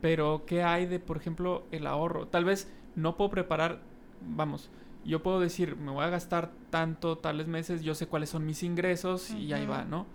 pero 0.00 0.44
¿qué 0.46 0.62
hay 0.62 0.86
de, 0.86 0.98
por 0.98 1.16
ejemplo, 1.16 1.64
el 1.70 1.86
ahorro? 1.86 2.28
Tal 2.28 2.44
vez 2.44 2.70
no 2.94 3.16
puedo 3.16 3.30
preparar, 3.30 3.80
vamos, 4.20 4.70
yo 5.04 5.22
puedo 5.22 5.40
decir, 5.40 5.76
me 5.76 5.92
voy 5.92 6.04
a 6.04 6.08
gastar 6.10 6.50
tanto, 6.70 7.16
tales 7.18 7.46
meses, 7.46 7.82
yo 7.82 7.94
sé 7.94 8.06
cuáles 8.06 8.30
son 8.30 8.44
mis 8.44 8.62
ingresos 8.62 9.30
y 9.30 9.52
ahí 9.52 9.66
va. 9.66 9.84
¿no? 9.84 10.06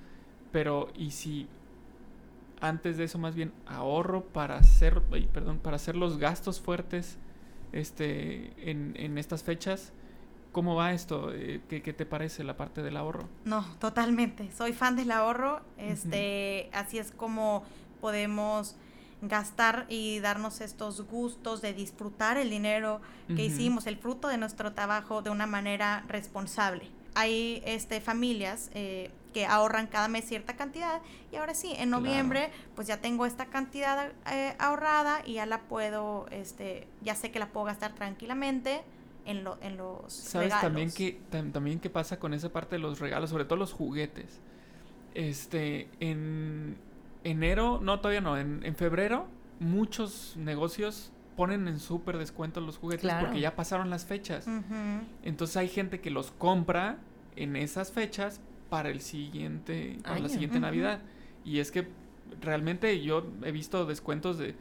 Pero, 0.52 0.90
¿y 0.96 1.12
si 1.12 1.48
antes 2.60 2.98
de 2.98 3.06
eso 3.06 3.18
más 3.18 3.34
bien 3.34 3.54
ahorro 3.66 4.24
para 4.26 4.58
hacer, 4.58 5.02
perdón, 5.34 5.60
para 5.60 5.78
hacer 5.78 5.96
los 5.96 6.18
gastos 6.18 6.60
fuertes 6.60 7.18
este, 7.72 8.70
en, 8.70 8.94
en 8.98 9.18
estas 9.18 9.44
fechas? 9.44 9.94
¿Cómo 10.52 10.76
va 10.76 10.92
esto? 10.92 11.32
Eh, 11.34 11.62
¿Qué, 11.70 11.82
qué 11.82 11.94
te 11.94 12.06
parece 12.06 12.44
la 12.44 12.58
parte 12.58 12.82
del 12.82 12.98
ahorro? 12.98 13.28
No, 13.46 13.64
totalmente. 13.80 14.52
Soy 14.52 14.74
fan 14.74 14.96
del 14.98 15.12
ahorro. 15.12 15.62
Este, 15.78 16.70
así 16.74 16.98
es 17.00 17.12
como 17.12 17.64
podemos 18.02 18.76
gastar 19.22 19.86
y 19.88 20.20
darnos 20.20 20.60
estos 20.62 21.02
gustos 21.08 21.62
de 21.62 21.74
disfrutar 21.74 22.38
el 22.38 22.50
dinero 22.50 23.02
que 23.28 23.46
hicimos, 23.46 23.88
el 23.88 23.96
fruto 23.98 24.28
de 24.28 24.38
nuestro 24.38 24.74
trabajo 24.74 25.22
de 25.22 25.30
una 25.30 25.46
manera 25.46 26.04
responsable. 26.08 26.90
Hay 27.14 27.62
este, 27.66 28.02
familias 28.02 28.72
eh, 28.74 29.12
que 29.34 29.46
ahorran 29.46 29.88
cada 29.88 30.08
mes 30.08 30.26
cierta 30.26 30.56
cantidad 30.58 31.02
y 31.32 31.36
ahora 31.38 31.54
sí, 31.54 31.70
en 31.72 31.90
Claro. 31.90 32.02
noviembre 32.02 32.50
pues 32.76 32.88
ya 32.88 32.98
tengo 32.98 33.26
esta 33.26 33.46
cantidad 33.46 34.12
eh, 34.32 34.56
ahorrada 34.60 35.22
y 35.26 35.34
ya 35.34 35.46
la 35.46 35.62
puedo, 35.62 36.26
este, 36.32 36.88
ya 37.02 37.16
sé 37.16 37.32
que 37.32 37.40
la 37.40 37.48
puedo 37.50 37.68
gastar 37.68 37.94
tranquilamente 37.94 38.82
en, 39.26 39.44
lo, 39.44 39.58
en 39.62 39.78
los 39.78 40.12
¿Sabes 40.12 40.48
regalos. 40.54 40.62
también 40.62 40.90
tam- 41.32 41.52
también 41.52 41.80
qué 41.80 41.90
pasa 41.90 42.20
con 42.20 42.34
esa 42.34 42.50
parte 42.52 42.76
de 42.76 42.80
los 42.80 43.00
regalos, 43.00 43.30
sobre 43.30 43.46
todo 43.46 43.58
los 43.58 43.74
juguetes? 43.74 44.40
Este, 45.14 45.90
en 46.00 46.78
enero, 47.24 47.80
no, 47.82 48.00
todavía 48.00 48.22
no, 48.22 48.38
en, 48.38 48.62
en 48.64 48.76
febrero, 48.76 49.28
muchos 49.60 50.36
negocios 50.38 51.12
ponen 51.36 51.68
en 51.68 51.80
súper 51.80 52.18
descuento 52.18 52.62
los 52.62 52.78
juguetes 52.78 53.02
Claro. 53.02 53.26
porque 53.28 53.40
ya 53.42 53.56
pasaron 53.56 53.90
las 53.90 54.06
fechas. 54.06 54.48
Entonces 55.24 55.58
hay 55.58 55.68
gente 55.70 56.00
que 56.02 56.12
los 56.12 56.32
compra 56.32 56.98
en 57.36 57.56
esas 57.56 57.92
fechas 57.92 58.42
para 58.70 58.90
el 58.90 59.02
siguiente, 59.02 59.98
para 60.04 60.20
la 60.20 60.30
siguiente. 60.30 60.60
Navidad. 60.60 61.02
Y 61.44 61.60
es 61.60 61.72
que 61.72 61.88
realmente 62.42 63.02
yo 63.02 63.26
he 63.44 63.52
visto 63.52 63.86
descuentos 63.86 64.38
de 64.38 64.56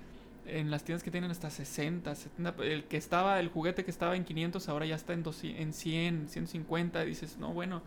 en 0.58 0.70
las 0.70 0.82
tiendas 0.84 1.02
que 1.02 1.10
tienen 1.10 1.30
hasta 1.30 1.50
60, 1.50 2.14
70, 2.14 2.54
el 2.64 2.84
que 2.84 2.96
estaba 2.96 3.38
el 3.40 3.48
juguete 3.48 3.84
que 3.84 3.90
estaba 3.90 4.16
en 4.16 4.24
500 4.24 4.68
ahora 4.68 4.86
ya 4.86 4.96
está 4.96 5.12
en 5.12 5.22
200, 5.22 5.60
en 5.62 5.72
100, 5.72 6.28
150, 6.28 7.02
dices, 7.04 7.36
"No, 7.38 7.52
bueno, 7.52 7.82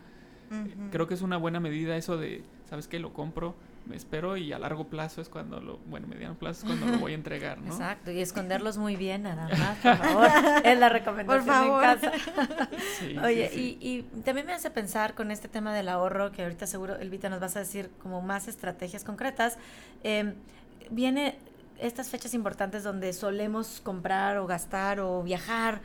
creo 0.91 1.07
que 1.07 1.15
es 1.15 1.21
una 1.23 1.37
buena 1.37 1.59
medida 1.59 1.95
eso 1.97 2.17
de, 2.17 2.43
¿sabes 2.69 2.87
qué? 2.87 2.99
Lo 2.99 3.11
compro, 3.11 3.55
me 3.87 3.95
espero 3.95 4.37
y 4.37 4.53
a 4.53 4.59
largo 4.59 4.87
plazo 4.87 5.19
es 5.19 5.27
cuando 5.27 5.59
lo, 5.59 5.77
bueno, 5.89 6.05
mediano 6.07 6.35
plazo 6.35 6.59
es 6.61 6.65
cuando 6.67 6.85
lo 6.85 6.99
voy 6.99 7.13
a 7.13 7.15
entregar, 7.15 7.59
¿no? 7.59 7.71
Exacto, 7.73 8.11
y 8.11 8.21
esconderlos 8.21 8.77
muy 8.77 8.95
bien, 8.95 9.23
nada 9.23 9.49
más, 9.49 9.77
por 9.79 9.97
favor. 9.97 10.27
Es 10.63 10.79
la 10.79 10.89
recomendación 10.89 11.45
Por 11.45 11.53
favor. 11.53 11.83
en 11.83 11.89
casa. 11.99 12.11
Sí, 12.99 13.17
Oye, 13.17 13.49
sí, 13.49 13.55
sí. 13.55 13.77
Y, 13.81 13.87
y 14.17 14.21
también 14.21 14.45
me 14.45 14.53
hace 14.53 14.69
pensar 14.69 15.15
con 15.15 15.31
este 15.31 15.47
tema 15.47 15.73
del 15.73 15.89
ahorro, 15.89 16.31
que 16.31 16.43
ahorita 16.43 16.67
seguro, 16.67 16.95
Elvita, 16.97 17.29
nos 17.29 17.39
vas 17.39 17.55
a 17.55 17.59
decir 17.59 17.89
como 18.01 18.21
más 18.21 18.47
estrategias 18.47 19.03
concretas. 19.03 19.57
eh, 20.03 20.33
viene 20.91 21.37
estas 21.83 22.07
fechas 22.09 22.33
importantes 22.33 22.83
donde 22.83 23.11
solemos 23.11 23.81
comprar 23.81 24.37
o 24.37 24.47
gastar 24.47 25.01
o 25.01 25.21
viajar. 25.21 25.81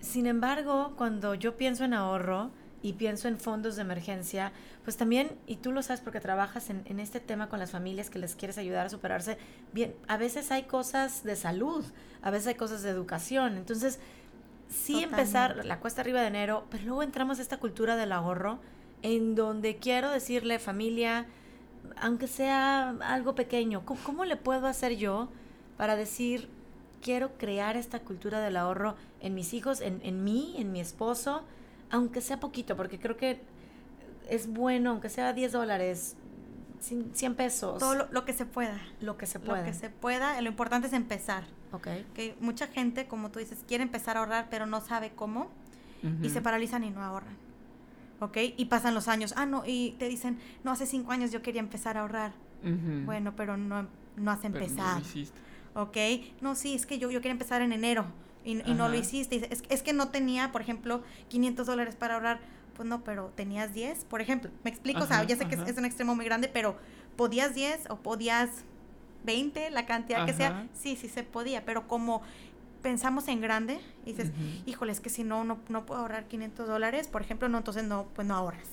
Sin 0.00 0.26
embargo, 0.26 0.94
cuando 0.96 1.34
yo 1.34 1.56
pienso 1.58 1.84
en 1.84 1.92
ahorro 1.92 2.50
y 2.82 2.94
pienso 2.94 3.28
en 3.28 3.38
fondos 3.38 3.76
de 3.76 3.82
emergencia, 3.82 4.52
pues 4.82 4.96
también, 4.96 5.36
y 5.46 5.56
tú 5.56 5.72
lo 5.72 5.82
sabes 5.82 6.00
porque 6.00 6.20
trabajas 6.20 6.70
en, 6.70 6.82
en 6.86 7.00
este 7.00 7.20
tema 7.20 7.50
con 7.50 7.58
las 7.58 7.70
familias 7.70 8.08
que 8.08 8.18
les 8.18 8.34
quieres 8.34 8.56
ayudar 8.56 8.86
a 8.86 8.88
superarse, 8.88 9.36
bien, 9.72 9.94
a 10.08 10.16
veces 10.16 10.50
hay 10.50 10.62
cosas 10.62 11.22
de 11.22 11.36
salud, 11.36 11.84
a 12.22 12.30
veces 12.30 12.48
hay 12.48 12.54
cosas 12.54 12.82
de 12.82 12.88
educación. 12.88 13.58
Entonces, 13.58 13.98
sí 14.70 15.02
empezar 15.02 15.66
la 15.66 15.80
cuesta 15.80 16.00
arriba 16.00 16.22
de 16.22 16.28
enero, 16.28 16.64
pero 16.70 16.84
luego 16.84 17.02
entramos 17.02 17.40
a 17.40 17.42
esta 17.42 17.58
cultura 17.58 17.96
del 17.96 18.12
ahorro 18.12 18.58
en 19.02 19.34
donde 19.34 19.76
quiero 19.76 20.10
decirle 20.10 20.58
familia, 20.58 21.26
aunque 22.00 22.26
sea 22.28 22.90
algo 23.00 23.34
pequeño, 23.34 23.84
¿cómo, 23.84 24.00
cómo 24.04 24.24
le 24.24 24.36
puedo 24.36 24.66
hacer 24.66 24.96
yo 24.96 25.28
para 25.76 25.96
decir, 25.96 26.48
quiero 27.02 27.36
crear 27.38 27.76
esta 27.76 28.00
cultura 28.00 28.40
del 28.40 28.56
ahorro 28.56 28.96
en 29.20 29.34
mis 29.34 29.52
hijos, 29.54 29.80
en, 29.80 30.00
en 30.02 30.24
mí, 30.24 30.54
en 30.58 30.72
mi 30.72 30.80
esposo, 30.80 31.42
aunque 31.90 32.20
sea 32.20 32.40
poquito, 32.40 32.76
porque 32.76 32.98
creo 32.98 33.16
que 33.16 33.40
es 34.28 34.48
bueno, 34.48 34.90
aunque 34.90 35.08
sea 35.08 35.32
10 35.32 35.52
dólares, 35.52 36.16
100 36.80 37.34
pesos, 37.36 37.78
Todo 37.78 37.94
lo, 37.94 38.08
lo 38.10 38.24
que 38.24 38.32
se 38.32 38.44
pueda. 38.46 38.78
lo 39.00 39.16
que 39.16 39.26
se 39.26 39.38
Lo 39.38 39.44
pueda. 39.46 39.64
que 39.64 39.72
se 39.72 39.88
pueda. 39.90 40.40
Lo 40.40 40.48
importante 40.48 40.86
es 40.88 40.92
empezar. 40.92 41.44
Ok. 41.72 41.88
Que 42.14 42.36
mucha 42.40 42.66
gente, 42.66 43.06
como 43.08 43.30
tú 43.30 43.38
dices, 43.38 43.64
quiere 43.66 43.82
empezar 43.82 44.16
a 44.16 44.20
ahorrar, 44.20 44.48
pero 44.50 44.66
no 44.66 44.80
sabe 44.80 45.12
cómo. 45.14 45.50
Y 46.22 46.28
se 46.30 46.40
paralizan 46.40 46.84
y 46.84 46.90
no 46.90 47.02
ahorran. 47.02 47.36
¿Ok? 48.20 48.38
Y 48.56 48.66
pasan 48.66 48.94
los 48.94 49.08
años. 49.08 49.34
Ah, 49.36 49.46
no. 49.46 49.62
Y 49.66 49.94
te 49.98 50.08
dicen, 50.08 50.38
no, 50.64 50.70
hace 50.70 50.86
cinco 50.86 51.12
años 51.12 51.32
yo 51.32 51.42
quería 51.42 51.60
empezar 51.60 51.96
a 51.96 52.00
ahorrar. 52.00 52.32
Bueno, 53.04 53.34
pero 53.36 53.56
no, 53.56 53.86
no 54.16 54.30
has 54.30 54.40
no 54.40 54.46
empezado. 54.46 55.00
hiciste. 55.00 55.38
¿ok? 55.76 55.96
No, 56.40 56.54
sí, 56.54 56.74
es 56.74 56.86
que 56.86 56.98
yo, 56.98 57.10
yo 57.10 57.20
quería 57.20 57.32
empezar 57.32 57.62
en 57.62 57.72
enero 57.72 58.06
y, 58.44 58.68
y 58.68 58.74
no 58.74 58.88
lo 58.88 58.96
hiciste. 58.96 59.46
Es, 59.52 59.62
es 59.68 59.82
que 59.82 59.92
no 59.92 60.08
tenía, 60.08 60.50
por 60.50 60.62
ejemplo, 60.62 61.02
500 61.28 61.66
dólares 61.66 61.96
para 61.96 62.14
ahorrar. 62.14 62.40
Pues 62.74 62.88
no, 62.88 63.04
pero 63.04 63.32
tenías 63.34 63.72
10, 63.72 64.04
por 64.04 64.20
ejemplo. 64.20 64.50
¿Me 64.64 64.70
explico? 64.70 65.04
o 65.04 65.06
sea, 65.06 65.22
ya 65.24 65.36
sé 65.36 65.46
que 65.46 65.54
es, 65.54 65.78
un 65.78 65.84
extremo 65.84 66.14
muy 66.14 66.24
grande, 66.24 66.48
pero 66.48 66.76
¿podías 67.16 67.54
10 67.54 67.88
o 67.90 67.96
podías 67.96 68.50
20, 69.24 69.70
la 69.70 69.86
cantidad 69.86 70.26
que 70.26 70.34
sea? 70.34 70.68
Sí, 70.74 70.96
sí 70.96 71.08
se 71.08 71.22
podía, 71.22 71.64
pero 71.64 71.88
como 71.88 72.22
pensamos 72.86 73.26
en 73.26 73.40
grande, 73.40 73.80
y 74.04 74.12
dices, 74.12 74.30
híjole, 74.64 74.92
es 74.92 75.00
que 75.00 75.10
si 75.10 75.24
no, 75.24 75.42
no, 75.42 75.58
no 75.68 75.84
puedo 75.86 76.02
ahorrar 76.02 76.28
500 76.28 76.68
dólares, 76.68 77.08
por 77.08 77.20
ejemplo, 77.20 77.48
no, 77.48 77.58
entonces 77.58 77.82
no, 77.82 78.06
pues 78.14 78.28
no 78.28 78.36
ahorras. 78.36 78.68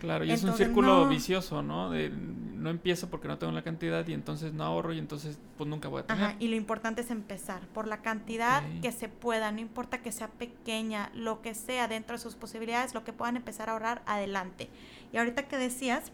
Claro, 0.00 0.24
y 0.24 0.30
es 0.30 0.42
un 0.42 0.54
círculo 0.54 1.04
no. 1.04 1.08
vicioso, 1.10 1.62
¿no? 1.62 1.90
De 1.90 2.08
no 2.08 2.70
empiezo 2.70 3.10
porque 3.10 3.28
no 3.28 3.36
tengo 3.36 3.52
la 3.52 3.60
cantidad 3.60 4.06
y 4.08 4.14
entonces 4.14 4.54
no 4.54 4.64
ahorro 4.64 4.94
y 4.94 4.98
entonces 4.98 5.38
pues 5.58 5.68
nunca 5.68 5.88
voy 5.88 6.00
a 6.00 6.06
tener. 6.06 6.24
Ajá, 6.24 6.36
y 6.38 6.48
lo 6.48 6.56
importante 6.56 7.02
es 7.02 7.10
empezar 7.10 7.60
por 7.74 7.86
la 7.86 8.00
cantidad 8.00 8.62
que 8.80 8.90
se 8.90 9.10
pueda, 9.10 9.52
no 9.52 9.60
importa 9.60 10.00
que 10.00 10.10
sea 10.10 10.28
pequeña, 10.28 11.10
lo 11.14 11.42
que 11.42 11.54
sea 11.54 11.88
dentro 11.88 12.16
de 12.16 12.22
sus 12.22 12.36
posibilidades, 12.36 12.94
lo 12.94 13.04
que 13.04 13.12
puedan 13.12 13.36
empezar 13.36 13.68
a 13.68 13.72
ahorrar, 13.72 14.00
adelante. 14.06 14.70
Y 15.12 15.18
ahorita 15.18 15.46
que 15.46 15.58
decías 15.58 16.10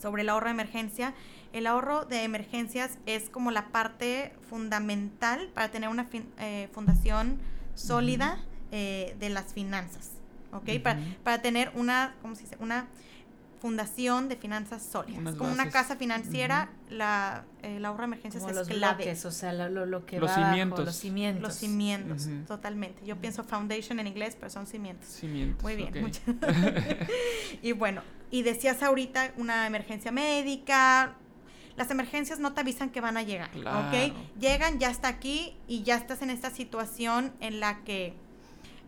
sobre 0.00 0.22
el 0.22 0.28
ahorro 0.28 0.46
de 0.46 0.52
emergencia, 0.52 1.14
el 1.52 1.66
ahorro 1.66 2.04
de 2.04 2.24
emergencias 2.24 2.98
es 3.06 3.30
como 3.30 3.50
la 3.50 3.68
parte 3.68 4.32
fundamental 4.48 5.48
para 5.54 5.70
tener 5.70 5.88
una 5.88 6.04
fin- 6.04 6.28
eh, 6.38 6.68
fundación 6.72 7.38
sólida 7.74 8.38
eh, 8.72 9.16
de 9.20 9.30
las 9.30 9.52
finanzas, 9.54 10.10
¿ok? 10.52 10.64
para, 10.82 10.98
para 11.22 11.40
tener 11.42 11.70
una, 11.74 12.14
¿cómo 12.22 12.34
se 12.34 12.42
dice? 12.42 12.56
Una 12.60 12.86
fundación 13.60 14.28
de 14.28 14.36
finanzas 14.36 14.82
sólidas. 14.82 15.20
Unas 15.20 15.34
como 15.36 15.50
una 15.52 15.70
casa 15.70 15.96
financiera, 15.96 16.70
la, 16.90 17.44
el 17.62 17.84
ahorro 17.84 18.00
de 18.02 18.04
emergencias 18.06 18.42
Como 18.42 18.50
es 18.52 18.56
los 18.58 18.68
clave. 18.68 19.04
bloques, 19.04 19.24
o 19.24 19.30
sea, 19.30 19.52
lo, 19.52 19.68
lo- 19.68 19.86
lo 19.86 20.04
que 20.06 20.18
Los 20.20 20.30
va 20.30 20.34
abajo, 20.36 20.50
cimientos. 20.52 20.84
los 20.84 20.96
cimientos. 20.96 21.42
Los 21.42 21.54
cimientos, 21.54 22.28
totalmente. 22.46 23.04
Yo 23.06 23.16
pienso 23.16 23.44
foundation 23.44 23.98
en 24.00 24.06
inglés, 24.06 24.36
pero 24.38 24.50
son 24.50 24.66
cimientos. 24.66 25.08
Cimientos. 25.08 25.62
Muy 25.62 25.76
bien. 25.76 25.92
muchas- 26.00 26.22
y 27.62 27.72
bueno, 27.72 28.02
y 28.30 28.42
decías 28.42 28.82
ahorita 28.82 29.32
una 29.36 29.66
emergencia 29.66 30.12
médica. 30.12 31.14
Las 31.76 31.90
emergencias 31.90 32.38
no 32.38 32.54
te 32.54 32.60
avisan 32.62 32.88
que 32.90 33.00
van 33.02 33.16
a 33.18 33.22
llegar, 33.22 33.50
Claro. 33.50 33.88
¿ok? 33.88 34.14
Llegan, 34.40 34.78
ya 34.78 34.90
está 34.90 35.08
aquí 35.08 35.54
y 35.68 35.82
ya 35.82 35.96
estás 35.96 36.22
en 36.22 36.30
esta 36.30 36.48
situación 36.50 37.34
en 37.40 37.60
la 37.60 37.84
que, 37.84 38.14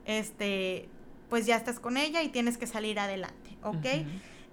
este, 0.06 0.88
pues 1.28 1.44
ya 1.46 1.56
estás 1.56 1.80
con 1.80 1.96
ella 1.98 2.22
y 2.22 2.28
tienes 2.30 2.56
que 2.56 2.66
salir 2.66 2.98
adelante, 2.98 3.56
¿ok? 3.62 3.86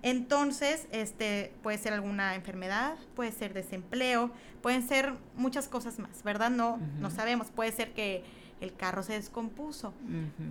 Entonces, 0.05 0.87
este, 0.91 1.51
puede 1.63 1.79
ser 1.79 1.91
alguna 1.91 2.35
enfermedad, 2.35 2.93
puede 3.15 3.31
ser 3.31 3.55
desempleo, 3.55 4.29
pueden 4.61 4.87
ser 4.87 5.13
muchas 5.35 5.67
cosas 5.67 5.97
más, 5.97 6.21
¿verdad? 6.21 6.51
No, 6.51 6.77
no 6.99 7.09
sabemos. 7.09 7.47
Puede 7.47 7.71
ser 7.71 7.91
que 7.93 8.23
el 8.61 8.75
carro 8.75 9.01
se 9.01 9.13
descompuso, 9.13 9.95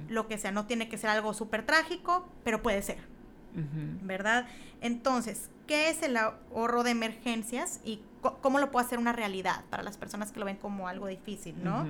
lo 0.09 0.27
que 0.27 0.39
sea, 0.39 0.51
no 0.51 0.67
tiene 0.67 0.89
que 0.89 0.99
ser 0.99 1.11
algo 1.11 1.35
súper 1.35 1.65
trágico, 1.65 2.27
pero 2.43 2.63
puede 2.63 2.83
ser. 2.83 2.99
¿verdad? 4.03 4.49
Entonces, 4.81 5.49
¿qué 5.69 5.89
es 5.89 6.03
el 6.03 6.17
ahorro 6.17 6.83
de 6.83 6.91
emergencias 6.91 7.81
y 7.85 8.01
cómo 8.41 8.59
lo 8.59 8.73
puede 8.73 8.87
hacer 8.87 8.99
una 8.99 9.13
realidad 9.13 9.65
para 9.71 9.85
las 9.85 9.97
personas 9.97 10.33
que 10.33 10.41
lo 10.41 10.47
ven 10.47 10.57
como 10.57 10.89
algo 10.89 11.07
difícil, 11.07 11.55
¿no? 11.63 11.87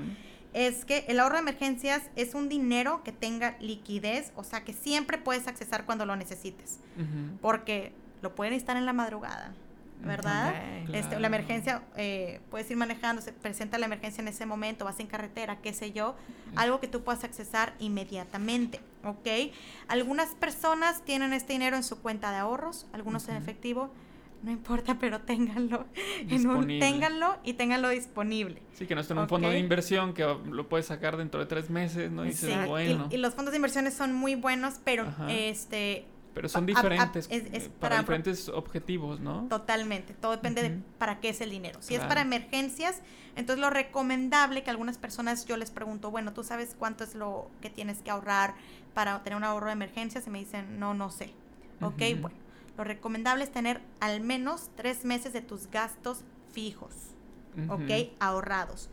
Es 0.54 0.84
que 0.84 1.04
el 1.08 1.18
ahorro 1.20 1.34
de 1.34 1.40
emergencias 1.40 2.02
es 2.16 2.34
un 2.34 2.48
dinero 2.48 3.02
que 3.02 3.12
tenga 3.12 3.56
liquidez, 3.60 4.32
o 4.36 4.44
sea, 4.44 4.64
que 4.64 4.72
siempre 4.72 5.18
puedes 5.18 5.48
accesar 5.48 5.84
cuando 5.84 6.06
lo 6.06 6.14
necesites, 6.16 6.78
porque 7.42 7.92
lo 8.22 8.34
pueden 8.34 8.54
estar 8.54 8.76
en 8.76 8.86
la 8.86 8.92
madrugada, 8.92 9.52
¿verdad? 10.02 10.54
Este, 10.92 11.18
la 11.18 11.26
emergencia, 11.26 11.82
eh, 11.96 12.40
puedes 12.50 12.70
ir 12.70 12.76
manejando, 12.76 13.20
se 13.20 13.32
presenta 13.32 13.78
la 13.78 13.86
emergencia 13.86 14.22
en 14.22 14.28
ese 14.28 14.46
momento, 14.46 14.84
vas 14.84 15.00
en 15.00 15.08
carretera, 15.08 15.58
qué 15.60 15.72
sé 15.72 15.90
yo, 15.92 16.14
algo 16.54 16.78
que 16.78 16.86
tú 16.86 17.02
puedas 17.02 17.24
accesar 17.24 17.74
inmediatamente, 17.80 18.80
¿ok? 19.02 19.52
Algunas 19.88 20.36
personas 20.36 21.04
tienen 21.04 21.32
este 21.32 21.52
dinero 21.52 21.76
en 21.76 21.82
su 21.82 22.00
cuenta 22.00 22.30
de 22.30 22.38
ahorros, 22.38 22.86
algunos 22.92 23.28
en 23.28 23.36
efectivo, 23.36 23.90
no 24.44 24.50
importa, 24.50 24.96
pero 25.00 25.20
ténganlo, 25.20 25.86
en 26.28 26.46
un, 26.48 26.66
ténganlo 26.66 27.38
y 27.42 27.54
ténganlo 27.54 27.88
disponible. 27.88 28.60
Sí, 28.74 28.86
que 28.86 28.94
no 28.94 29.00
está 29.00 29.14
en 29.14 29.20
un 29.20 29.28
fondo 29.28 29.48
de 29.48 29.58
inversión 29.58 30.12
que 30.14 30.24
lo 30.50 30.68
puedes 30.68 30.86
sacar 30.86 31.16
dentro 31.16 31.40
de 31.40 31.46
tres 31.46 31.70
meses, 31.70 32.10
¿no? 32.12 32.24
Y 32.24 32.28
dices, 32.28 32.52
Sí, 32.52 32.58
y- 32.62 32.68
bueno. 32.68 33.08
y, 33.10 33.16
los 33.16 33.34
fondos 33.34 33.52
de 33.52 33.56
inversiones 33.56 33.94
son 33.94 34.12
muy 34.12 34.34
buenos, 34.34 34.74
pero 34.84 35.04
Ajá. 35.04 35.32
este 35.32 36.04
pero 36.34 36.48
son 36.48 36.62
a- 36.62 36.64
a- 36.64 36.66
diferentes 36.82 37.28
es- 37.30 37.44
es 37.52 37.64
eh, 37.66 37.70
para- 37.80 37.90
para 37.90 37.98
diferentes 38.00 38.48
objetivos, 38.48 39.20
¿no? 39.20 39.46
totalmente, 39.48 40.14
todo 40.14 40.32
depende 40.32 40.62
de 40.62 40.78
para 40.98 41.20
qué 41.20 41.28
es 41.28 41.40
el 41.40 41.50
dinero. 41.50 41.80
Si 41.80 41.94
es 41.94 42.00
para 42.02 42.22
emergencias, 42.22 43.00
entonces 43.36 43.60
lo 43.60 43.70
recomendable 43.70 44.62
que 44.64 44.70
algunas 44.70 44.98
personas 44.98 45.46
yo 45.46 45.56
les 45.56 45.70
pregunto, 45.70 46.10
bueno, 46.10 46.32
¿tú 46.32 46.42
sabes 46.42 46.74
cuánto 46.78 47.04
es 47.04 47.14
lo 47.14 47.48
que 47.62 47.70
tienes 47.70 48.02
que 48.02 48.10
ahorrar 48.10 48.54
para 48.94 49.22
tener 49.22 49.36
un 49.36 49.44
ahorro 49.44 49.66
de 49.66 49.72
emergencias? 49.74 50.26
Y 50.26 50.30
me 50.30 50.40
dicen, 50.40 50.78
no, 50.80 50.92
no 50.92 51.10
sé. 51.10 51.30
Ok, 51.80 52.02
bueno, 52.20 52.36
lo 52.76 52.84
recomendable 52.84 53.44
es 53.44 53.52
tener 53.52 53.80
al 54.00 54.20
menos 54.20 54.70
tres 54.76 55.04
meses 55.04 55.32
de 55.32 55.40
tus 55.40 55.70
gastos 55.70 56.24
fijos. 56.52 56.92
¿ok? 57.68 58.14
Ahorrados. 58.18 58.90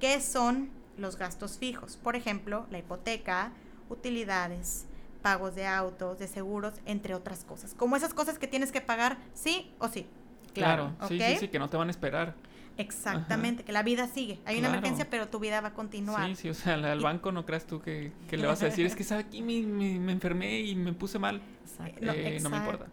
¿Qué 0.00 0.20
son 0.20 0.70
los 0.96 1.16
gastos 1.16 1.58
fijos? 1.58 1.96
Por 1.96 2.16
ejemplo, 2.16 2.66
la 2.70 2.78
hipoteca, 2.78 3.52
utilidades, 3.88 4.86
pagos 5.22 5.54
de 5.54 5.66
autos, 5.66 6.18
de 6.18 6.26
seguros, 6.26 6.74
entre 6.86 7.14
otras 7.14 7.44
cosas. 7.44 7.74
Como 7.74 7.96
esas 7.96 8.14
cosas 8.14 8.38
que 8.38 8.46
tienes 8.46 8.72
que 8.72 8.80
pagar 8.80 9.18
sí 9.34 9.70
o 9.78 9.88
sí. 9.88 10.06
Claro, 10.54 10.94
Claro, 10.98 11.08
sí, 11.08 11.20
sí, 11.20 11.36
sí, 11.40 11.48
que 11.48 11.58
no 11.58 11.68
te 11.68 11.76
van 11.76 11.88
a 11.88 11.90
esperar. 11.90 12.34
Exactamente, 12.76 13.62
que 13.64 13.72
la 13.72 13.82
vida 13.82 14.06
sigue. 14.06 14.40
Hay 14.46 14.58
una 14.58 14.68
emergencia, 14.68 15.08
pero 15.10 15.28
tu 15.28 15.38
vida 15.38 15.60
va 15.60 15.68
a 15.68 15.74
continuar. 15.74 16.28
Sí, 16.28 16.36
sí, 16.36 16.48
o 16.48 16.54
sea, 16.54 16.74
al 16.74 17.00
banco 17.00 17.30
no 17.32 17.44
creas 17.44 17.66
tú 17.66 17.80
que, 17.80 18.12
que 18.28 18.36
le 18.36 18.46
vas 18.46 18.62
a 18.62 18.66
decir, 18.66 18.86
es 18.86 18.96
que 18.96 19.04
sabe 19.04 19.22
aquí 19.22 19.42
me, 19.42 19.60
me, 19.62 19.98
me 19.98 20.12
enfermé 20.12 20.60
y 20.60 20.74
me 20.74 20.92
puse 20.92 21.18
mal. 21.18 21.40
Exacto. 21.62 22.00
No, 22.04 22.12
Eh, 22.12 22.38
no 22.42 22.50
me 22.50 22.56
importa. 22.56 22.86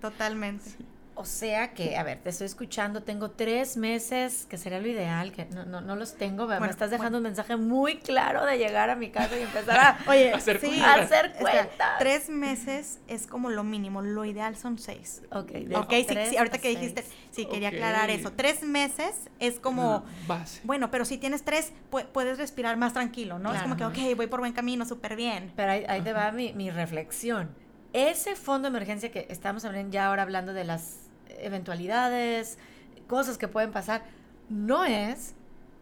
totalmente. 0.00 0.64
O 1.20 1.26
sea 1.26 1.74
que, 1.74 1.98
a 1.98 2.02
ver, 2.02 2.18
te 2.22 2.30
estoy 2.30 2.46
escuchando, 2.46 3.02
tengo 3.02 3.30
tres 3.32 3.76
meses, 3.76 4.46
que 4.48 4.56
sería 4.56 4.80
lo 4.80 4.88
ideal, 4.88 5.32
que 5.32 5.44
no, 5.44 5.66
no, 5.66 5.82
no 5.82 5.94
los 5.94 6.14
tengo, 6.14 6.46
me 6.46 6.56
Bueno, 6.56 6.70
estás 6.70 6.90
dejando 6.90 7.18
bueno. 7.18 7.28
un 7.28 7.34
mensaje 7.34 7.56
muy 7.56 7.98
claro 7.98 8.46
de 8.46 8.56
llegar 8.56 8.88
a 8.88 8.96
mi 8.96 9.10
casa 9.10 9.38
y 9.38 9.42
empezar 9.42 9.78
a... 9.78 9.98
Oye, 10.10 10.32
Hacer 10.32 10.58
sí, 10.60 10.68
cuentas. 10.68 11.00
Hacer 11.02 11.26
espera, 11.26 11.66
cuentas. 11.66 11.98
tres 11.98 12.30
meses 12.30 13.00
es 13.06 13.26
como 13.26 13.50
lo 13.50 13.64
mínimo, 13.64 14.00
lo 14.00 14.24
ideal 14.24 14.56
son 14.56 14.78
seis. 14.78 15.20
Ok, 15.30 15.50
de 15.50 15.76
Ok, 15.76 15.90
sí, 15.90 16.04
tres 16.06 16.30
sí, 16.30 16.36
ahorita 16.38 16.56
que 16.56 16.70
dijiste, 16.70 17.04
sí, 17.30 17.44
quería 17.44 17.68
aclarar 17.68 18.08
eso. 18.08 18.32
Tres 18.32 18.62
meses 18.62 19.14
es 19.40 19.60
como... 19.60 20.02
Base. 20.26 20.62
Bueno, 20.64 20.90
pero 20.90 21.04
si 21.04 21.18
tienes 21.18 21.42
tres, 21.44 21.74
pu- 21.90 22.06
puedes 22.06 22.38
respirar 22.38 22.78
más 22.78 22.94
tranquilo, 22.94 23.38
¿no? 23.38 23.52
Es 23.52 23.60
como 23.60 23.76
que, 23.76 23.84
ok, 23.84 24.16
voy 24.16 24.26
por 24.26 24.40
buen 24.40 24.54
camino, 24.54 24.86
súper 24.86 25.16
bien. 25.16 25.52
Pero 25.54 25.72
ahí, 25.72 25.84
ahí 25.86 26.00
te 26.00 26.14
va 26.14 26.32
mi, 26.32 26.54
mi 26.54 26.70
reflexión. 26.70 27.50
Ese 27.92 28.36
fondo 28.36 28.70
de 28.70 28.76
emergencia 28.76 29.10
que 29.10 29.26
estamos 29.28 29.66
hablando 29.66 29.90
ya 29.92 30.06
ahora 30.06 30.22
hablando 30.22 30.54
de 30.54 30.64
las 30.64 31.09
eventualidades, 31.40 32.58
cosas 33.06 33.38
que 33.38 33.48
pueden 33.48 33.72
pasar, 33.72 34.02
no 34.48 34.84
es 34.84 35.34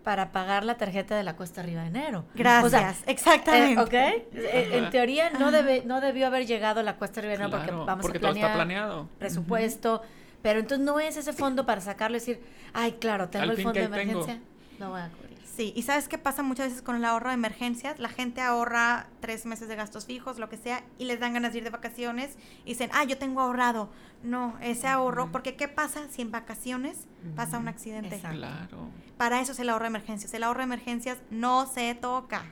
para 0.05 0.33
pagar 0.33 0.65
la 0.65 0.77
tarjeta 0.77 1.17
de 1.17 1.23
la 1.23 1.37
cuesta 1.37 1.61
arriba 1.61 1.83
de 1.83 1.89
enero. 1.89 2.25
Gracias, 2.35 2.65
O 2.65 2.71
sea, 2.71 2.95
exactamente. 3.07 3.81
Eh, 3.81 3.83
¿Ok? 3.83 3.93
Eh, 4.35 4.71
en 4.73 4.91
teoría 4.91 5.31
no, 5.31 5.51
debe, 5.51 5.83
no 5.85 6.01
debió 6.01 6.27
haber 6.29 6.47
llegado 6.47 6.83
la 6.83 6.97
cuesta 6.97 7.21
arriba 7.21 7.33
de 7.37 7.43
enero 7.45 7.51
porque 7.59 7.71
vamos 7.73 8.03
porque 8.03 8.19
a 8.19 8.21
todo 8.21 8.31
planear 8.31 8.51
está 8.51 8.55
planeado. 8.55 9.09
presupuesto. 9.19 10.03
Pero 10.41 10.61
entonces 10.61 10.85
no 10.87 11.01
es 11.01 11.17
ese 11.17 11.33
fondo 11.33 11.67
para 11.67 11.81
sacarlo 11.81 12.17
y 12.17 12.21
decir, 12.21 12.41
ay, 12.73 12.93
claro, 12.93 13.29
tengo 13.29 13.43
Al 13.45 13.51
el 13.51 13.57
fondo 13.57 13.73
de 13.81 13.87
tengo. 13.89 13.97
emergencia. 13.97 14.39
Lo 14.79 14.91
voy 14.91 15.01
a 15.01 15.09
cubrir. 15.09 15.38
Sí, 15.59 15.73
y 15.75 15.83
¿sabes 15.83 16.07
qué 16.07 16.19
pasa 16.19 16.45
muchas 16.45 16.69
veces 16.69 16.83
con 16.83 16.95
el 16.95 17.05
ahorro 17.05 17.31
de 17.31 17.35
emergencias? 17.35 17.99
La 17.99 18.09
gente 18.09 18.41
ahorra 18.41 19.09
tres 19.19 19.45
meses 19.45 19.67
de 19.67 19.75
gastos 19.75 20.07
fijos, 20.07 20.39
lo 20.39 20.49
que 20.49 20.57
sea, 20.57 20.85
y 20.99 21.05
les 21.07 21.19
dan 21.19 21.33
ganas 21.35 21.51
de 21.53 21.59
ir 21.59 21.65
de 21.65 21.71
vacaciones 21.71 22.37
y 22.65 22.69
dicen, 22.71 22.91
ah, 22.93 23.03
yo 23.03 23.19
tengo 23.19 23.41
ahorrado. 23.41 23.91
No, 24.23 24.57
ese 24.63 24.87
ahorro, 24.87 25.33
porque 25.33 25.57
¿qué 25.57 25.67
pasa 25.67 26.03
si 26.11 26.23
en 26.23 26.31
vacaciones 26.31 27.09
pasa 27.35 27.59
un 27.59 27.67
accidente? 27.67 28.15
Exacto. 28.15 28.37
Claro. 28.39 28.89
Para 29.17 29.41
eso 29.41 29.51
es 29.51 29.59
el 29.59 29.69
ahorro 29.71 29.83
de 29.83 29.89
emergencias. 29.89 30.33
El 30.33 30.45
ahorro 30.45 30.59
de 30.61 30.65
emergencias 30.67 31.19
no 31.33 31.67
se 31.67 31.93
toca, 31.97 32.45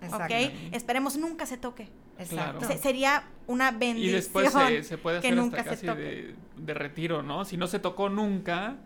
Exacto. 0.00 0.24
¿ok? 0.32 0.52
Esperemos 0.70 1.16
nunca 1.16 1.46
se 1.46 1.56
toque. 1.56 1.88
Exacto. 2.16 2.58
Claro. 2.60 2.72
Se- 2.72 2.78
sería 2.78 3.24
una 3.48 3.70
Y 3.70 3.76
bendición. 3.76 4.14
después 4.14 4.52
se, 4.52 4.84
se 4.84 4.98
puede 4.98 5.20
que 5.20 5.26
hacer 5.26 5.36
nunca 5.36 5.58
hasta 5.62 5.70
se 5.74 5.84
casi 5.84 5.86
toque. 5.88 6.00
de, 6.00 6.36
de 6.58 6.74
retiro, 6.74 7.24
¿no? 7.24 7.44
Si 7.44 7.56
no 7.56 7.66
se 7.66 7.80
tocó 7.80 8.08
nunca, 8.08 8.76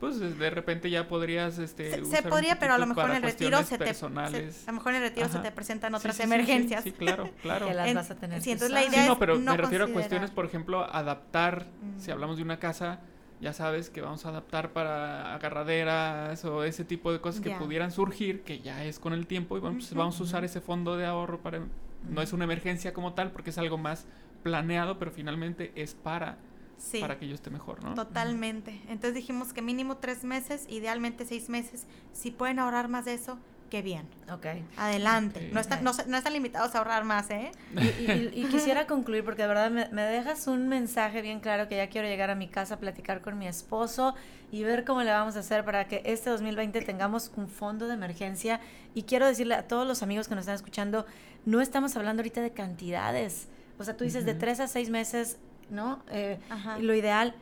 pues 0.00 0.18
de 0.18 0.50
repente 0.50 0.88
ya 0.90 1.06
podrías 1.06 1.58
este 1.58 1.90
Se, 1.90 1.96
se 1.96 2.02
usar 2.02 2.24
un 2.24 2.30
podría, 2.30 2.58
pero 2.58 2.72
a 2.74 2.78
lo 2.78 2.86
mejor 2.86 3.04
en 3.04 3.08
para 3.10 3.16
el 3.18 3.22
retiro 3.22 3.50
cuestiones 3.58 3.68
se 3.68 3.78
te, 3.78 3.84
personales. 3.84 4.54
se- 4.56 4.62
a 4.68 4.72
lo 4.72 4.78
mejor 4.78 4.94
en 4.94 5.02
el 5.02 5.08
retiro 5.10 5.28
se 5.28 5.38
te 5.40 5.50
presentan 5.52 5.94
otras 5.94 6.16
sí, 6.16 6.22
sí, 6.22 6.28
sí, 6.28 6.34
emergencias. 6.34 6.84
Sí, 6.84 6.92
claro, 6.92 7.30
claro. 7.42 7.68
Que 7.68 7.74
las 7.74 7.88
En- 7.88 7.94
vas 7.96 8.10
a 8.10 8.14
tener 8.16 8.40
sí, 8.42 8.50
entonces 8.52 8.72
la 8.74 8.82
idea 8.84 9.02
Sí, 9.02 9.06
no, 9.06 9.12
es 9.12 9.18
pero 9.18 9.38
no 9.38 9.50
me 9.52 9.56
refiero 9.58 9.84
a 9.84 9.88
cuestiones, 9.88 10.30
por 10.30 10.46
ejemplo, 10.46 10.82
adaptar, 10.92 11.66
si 11.98 12.08
Mm. 12.10 12.12
hablamos 12.14 12.36
de 12.38 12.42
una 12.42 12.58
casa, 12.58 13.00
ya 13.40 13.52
sabes 13.52 13.90
que 13.90 14.00
vamos 14.00 14.24
a 14.26 14.30
adaptar 14.30 14.72
para 14.72 15.34
agarraderas 15.34 16.44
o 16.44 16.64
ese 16.64 16.84
tipo 16.84 17.12
de 17.12 17.20
cosas 17.20 17.40
que 17.40 17.50
pudieran 17.50 17.90
surgir, 17.92 18.42
que 18.42 18.60
ya 18.60 18.84
es 18.84 18.98
con 18.98 19.12
el 19.12 19.26
tiempo, 19.26 19.56
y 19.56 19.60
bueno, 19.60 19.76
pues 19.78 19.94
vamos 19.94 20.18
a 20.20 20.22
usar 20.22 20.44
ese 20.44 20.60
fondo 20.60 20.96
de 20.96 21.06
ahorro 21.06 21.40
para... 21.40 21.60
No 22.08 22.22
es 22.22 22.32
una 22.32 22.44
emergencia 22.44 22.94
como 22.94 23.12
tal, 23.12 23.30
porque 23.30 23.50
es 23.50 23.58
algo 23.58 23.76
más 23.76 24.06
planeado, 24.42 24.98
pero 24.98 25.10
finalmente 25.10 25.70
es 25.74 25.94
para 25.94 26.38
Sí. 26.80 26.98
para 27.00 27.18
que 27.18 27.28
yo 27.28 27.34
esté 27.34 27.50
mejor, 27.50 27.84
¿no? 27.84 27.94
Totalmente. 27.94 28.80
Entonces 28.88 29.14
dijimos 29.14 29.52
que 29.52 29.60
mínimo 29.62 29.98
tres 29.98 30.24
meses, 30.24 30.64
idealmente 30.68 31.24
seis 31.26 31.48
meses. 31.50 31.86
Si 32.12 32.30
pueden 32.30 32.58
ahorrar 32.58 32.88
más 32.88 33.04
de 33.04 33.12
eso, 33.14 33.38
qué 33.68 33.82
bien. 33.82 34.08
Ok. 34.32 34.46
Adelante. 34.78 35.50
No, 35.52 35.60
están, 35.60 35.84
no, 35.84 35.92
se- 35.92 36.06
no 36.06 36.16
están 36.16 36.32
limitados 36.32 36.74
a 36.74 36.78
ahorrar 36.78 37.04
más, 37.04 37.30
¿eh? 37.30 37.52
Y, 37.76 38.10
y- 38.10 38.30
y 38.34 38.44
quisiera 38.50 38.86
concluir 38.86 39.24
porque 39.24 39.42
de 39.42 39.48
verdad 39.48 39.70
me, 39.70 39.88
me 39.90 40.02
dejas 40.02 40.46
un 40.46 40.68
mensaje 40.68 41.22
bien 41.22 41.40
claro 41.40 41.68
que 41.68 41.76
ya 41.76 41.88
quiero 41.88 42.08
llegar 42.08 42.30
a 42.30 42.34
mi 42.34 42.48
casa 42.48 42.74
a 42.74 42.78
platicar 42.80 43.20
con 43.20 43.38
mi 43.38 43.46
esposo 43.46 44.14
y 44.50 44.64
ver 44.64 44.84
cómo 44.84 45.02
le 45.02 45.10
vamos 45.10 45.36
a 45.36 45.40
hacer 45.40 45.64
para 45.64 45.86
que 45.86 46.02
este 46.06 46.30
2020 46.30 46.80
tengamos 46.82 47.30
un 47.36 47.46
fondo 47.46 47.86
de 47.88 47.94
emergencia. 47.94 48.58
Y 48.94 49.02
quiero 49.04 49.26
decirle 49.26 49.54
a 49.54 49.68
todos 49.68 49.86
los 49.86 50.02
amigos 50.02 50.26
que 50.28 50.34
nos 50.34 50.42
están 50.42 50.56
escuchando, 50.56 51.04
no 51.44 51.60
estamos 51.60 51.94
hablando 51.94 52.22
ahorita 52.22 52.40
de 52.40 52.52
cantidades. 52.52 53.48
O 53.78 53.84
sea, 53.84 53.96
tú 53.96 54.04
dices 54.04 54.24
de 54.26 54.34
tres 54.34 54.58
a 54.60 54.66
seis 54.66 54.90
meses, 54.90 55.38
¿no? 55.70 56.02
Eh, 56.10 56.38
Ajá. 56.50 56.78
y 56.78 56.82
lo 56.82 56.94
ideal, 56.94 57.34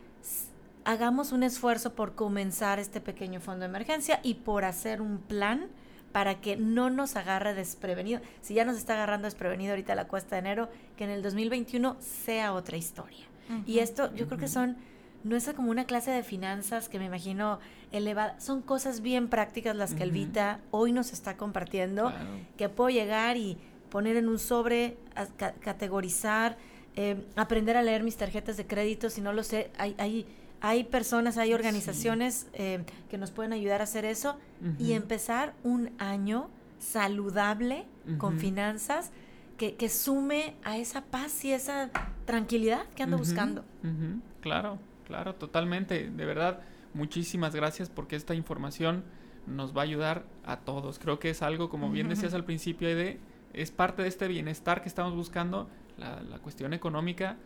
hagamos 0.85 1.33
un 1.33 1.43
esfuerzo 1.43 1.93
por 1.95 2.15
comenzar 2.15 2.79
este 2.79 3.01
pequeño 3.01 3.41
fondo 3.41 3.61
de 3.61 3.67
emergencia 3.67 4.21
y 4.23 4.35
por 4.35 4.65
hacer 4.65 5.01
un 5.03 5.19
plan 5.19 5.67
para 6.13 6.41
que 6.41 6.57
no 6.57 6.89
nos 6.89 7.17
agarre 7.17 7.53
desprevenido. 7.55 8.21
Si 8.41 8.55
ya 8.55 8.65
nos 8.65 8.77
está 8.79 8.95
agarrando 8.95 9.27
desprevenido 9.27 9.73
ahorita 9.73 9.95
la 9.95 10.09
cuesta 10.09 10.37
de 10.37 10.41
enero, 10.41 10.69
que 10.97 11.05
en 11.05 11.11
el 11.11 11.23
2021 11.23 11.97
sea 12.01 12.53
otra 12.55 12.77
historia. 12.77 13.27
Y 13.67 13.79
esto 13.79 14.15
yo 14.15 14.27
creo 14.27 14.39
que 14.39 14.49
son, 14.49 14.77
no 15.25 15.35
es 15.35 15.49
como 15.55 15.71
una 15.71 15.85
clase 15.87 16.11
de 16.11 16.23
finanzas 16.23 16.89
que 16.91 16.99
me 16.99 17.07
imagino 17.07 17.61
elevada, 17.93 18.39
son 18.41 18.61
cosas 18.61 19.01
bien 19.01 19.29
prácticas 19.29 19.75
las 19.75 19.91
que 19.91 19.97
Ujú. 20.03 20.05
Elvita 20.05 20.61
hoy 20.71 20.93
nos 20.93 21.13
está 21.15 21.37
compartiendo 21.39 22.11
Claro. 22.11 22.27
que 22.59 22.69
puedo 22.69 22.91
llegar 22.91 23.39
y 23.39 23.57
poner 23.91 24.17
en 24.19 24.29
un 24.29 24.39
sobre, 24.39 24.99
a- 25.15 25.25
ca- 25.27 25.53
categorizar, 25.61 26.59
eh, 27.01 27.15
aprender 27.37 27.77
a 27.77 27.83
leer 27.83 28.03
mis 28.03 28.17
tarjetas 28.17 28.57
de 28.57 28.67
crédito, 28.67 29.09
si 29.09 29.21
no 29.21 29.33
lo 29.33 29.45
sé, 29.45 29.71
hay, 29.79 29.95
hay, 29.99 30.27
hay 30.61 30.83
personas, 30.83 31.39
hay 31.39 31.55
organizaciones 31.55 32.49
eh, 32.55 32.83
que 33.09 33.19
nos 33.19 33.31
pueden 33.31 33.53
ayudar 33.53 33.81
a 33.81 33.85
hacer 33.85 34.05
eso 34.05 34.37
y 34.81 34.95
empezar 34.95 35.55
un 35.63 35.93
año 35.99 36.51
saludable 36.81 37.85
con 38.19 38.37
finanzas 38.37 39.13
que, 39.59 39.77
que 39.77 39.89
sume 39.89 40.55
a 40.65 40.77
esa 40.79 41.03
paz 41.03 41.45
y 41.45 41.53
esa 41.53 41.91
tranquilidad 42.25 42.83
que 42.97 43.05
ando 43.05 43.17
Ujú, 43.17 43.25
buscando. 43.25 43.61
ujú, 43.85 44.21
Claro, 44.41 44.79
claro, 45.07 45.37
totalmente. 45.37 46.11
De 46.11 46.25
verdad, 46.25 46.63
muchísimas 46.95 47.55
gracias 47.55 47.91
porque 47.91 48.17
esta 48.17 48.35
información 48.35 49.05
nos 49.47 49.73
va 49.77 49.83
a 49.83 49.85
ayudar 49.85 50.25
a 50.45 50.57
todos. 50.57 50.99
Creo 50.99 51.21
que 51.21 51.31
es 51.31 51.43
algo, 51.43 51.69
como 51.69 51.93
bien 51.93 52.09
decías 52.09 52.35
al 52.35 52.45
principio, 52.45 52.89
de 52.89 53.21
es 53.53 53.71
parte 53.71 54.03
de 54.03 54.09
este 54.09 54.27
bienestar 54.27 54.83
que 54.83 54.89
estamos 54.89 55.15
buscando. 55.15 55.69
La, 55.99 56.21
la 56.21 56.39
cuestión 56.39 56.73
económica 56.73 57.37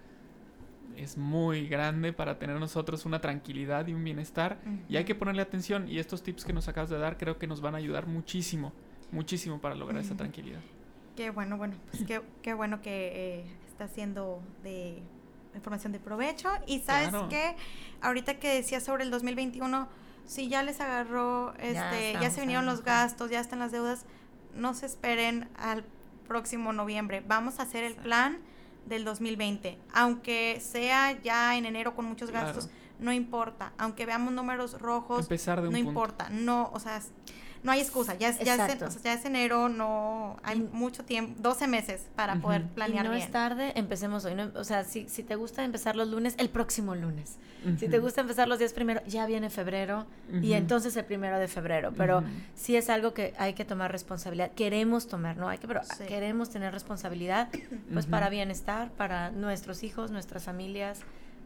es 0.96 1.16
muy 1.16 1.68
grande 1.68 2.12
para 2.12 2.38
tener 2.38 2.58
nosotros 2.60 3.06
una 3.06 3.20
tranquilidad 3.20 3.86
y 3.86 3.94
un 3.94 4.04
bienestar. 4.04 4.58
Y 4.88 4.96
hay 4.96 5.04
que 5.04 5.14
ponerle 5.14 5.42
atención. 5.42 5.88
Y 5.88 5.98
estos 5.98 6.22
tips 6.22 6.44
que 6.44 6.52
nos 6.52 6.68
acabas 6.68 6.90
de 6.90 6.98
dar 6.98 7.16
creo 7.16 7.38
que 7.38 7.46
nos 7.46 7.60
van 7.60 7.74
a 7.74 7.78
ayudar 7.78 8.06
muchísimo, 8.06 8.72
muchísimo 9.10 9.60
para 9.60 9.74
lograr 9.74 10.02
esa 10.02 10.16
tranquilidad. 10.16 10.60
Qué 11.16 11.30
bueno, 11.30 11.56
bueno, 11.56 11.74
pues 11.90 12.04
qué, 12.04 12.22
qué 12.42 12.54
bueno 12.54 12.80
que 12.82 13.40
eh, 13.40 13.44
está 13.68 13.84
haciendo 13.84 14.42
de 14.62 15.02
información 15.54 15.92
de 15.92 15.98
provecho. 16.00 16.48
Y 16.66 16.80
sabes 16.80 17.08
Claro. 17.10 17.28
qué, 17.28 17.56
ahorita 18.00 18.38
que 18.38 18.48
decías 18.54 18.82
sobre 18.82 19.04
el 19.04 19.10
2021, 19.10 19.88
si 20.26 20.48
ya 20.48 20.62
les 20.62 20.80
agarró, 20.80 21.52
este, 21.54 21.74
ya, 21.74 21.88
estamos 22.00 22.32
se 22.34 22.40
vinieron 22.40 22.66
los 22.66 22.82
gastos, 22.84 23.30
ya 23.30 23.40
están 23.40 23.58
las 23.58 23.72
deudas, 23.72 24.06
no 24.54 24.72
se 24.74 24.86
esperen 24.86 25.48
al 25.56 25.84
próximo 26.32 26.72
noviembre. 26.72 27.22
Vamos 27.28 27.60
a 27.60 27.64
hacer 27.64 27.84
el 27.84 27.94
plan 27.94 28.38
del 28.86 29.04
2020. 29.04 29.76
Aunque 29.92 30.60
sea 30.62 31.20
ya 31.20 31.54
en 31.58 31.66
enero 31.66 31.94
con 31.94 32.06
muchos 32.06 32.30
Claro. 32.30 32.46
gastos, 32.46 32.70
no 32.98 33.12
importa. 33.12 33.72
Aunque 33.76 34.06
veamos 34.06 34.32
números 34.32 34.80
rojos, 34.80 35.20
Empezar 35.26 35.60
de 35.60 35.68
un 35.68 35.74
no 35.74 35.78
punto. 35.78 35.90
importa. 35.90 36.28
No, 36.30 36.70
o 36.72 36.80
sea, 36.80 37.02
no 37.62 37.72
hay 37.72 37.80
excusa. 37.80 38.14
Ya 38.16 38.28
es, 38.30 38.38
ya 38.40 38.54
es, 38.66 38.82
o 38.82 38.90
sea, 38.90 39.02
ya 39.02 39.12
es 39.14 39.24
enero, 39.24 39.68
no 39.68 40.36
hay 40.42 40.58
Y- 40.58 40.68
mucho 40.76 41.04
tiempo, 41.04 41.34
12 41.40 41.66
meses 41.68 42.06
para 42.16 42.36
poder 42.36 42.64
planear 42.68 43.04
y 43.04 43.08
no 43.08 43.14
bien. 43.14 43.24
es 43.26 43.30
tarde, 43.32 43.72
empecemos 43.76 44.24
hoy. 44.24 44.34
¿no? 44.34 44.50
O 44.56 44.64
sea, 44.64 44.84
si, 44.84 45.08
si 45.08 45.22
te 45.22 45.36
gusta 45.36 45.64
empezar 45.64 45.94
los 45.96 46.08
lunes, 46.08 46.34
el 46.38 46.48
próximo 46.50 46.94
lunes. 46.94 47.36
Si 47.78 47.88
te 47.88 48.00
gusta 48.00 48.22
empezar 48.22 48.48
los 48.48 48.58
días 48.58 48.72
primero, 48.72 49.00
ya 49.06 49.24
viene 49.26 49.48
febrero 49.48 50.04
y 50.42 50.54
entonces 50.54 50.96
el 50.96 51.04
primero 51.04 51.38
de 51.38 51.46
febrero. 51.46 51.92
Pero 51.96 52.24
sí 52.56 52.74
es 52.76 52.90
algo 52.90 53.14
que 53.14 53.34
hay 53.38 53.54
que 53.54 53.64
tomar 53.64 53.92
responsabilidad. 53.92 54.50
Queremos 54.52 55.06
tomar, 55.06 55.36
¿no? 55.36 55.48
Hay 55.48 55.58
que, 55.58 55.68
pero 55.68 55.80
Sí. 55.84 56.04
queremos 56.08 56.50
tener 56.50 56.72
responsabilidad, 56.72 57.48
pues 57.92 58.06
para 58.06 58.28
bienestar, 58.30 58.90
para 58.92 59.30
nuestros 59.30 59.84
hijos, 59.84 60.10
nuestras 60.10 60.42
familias. 60.42 61.00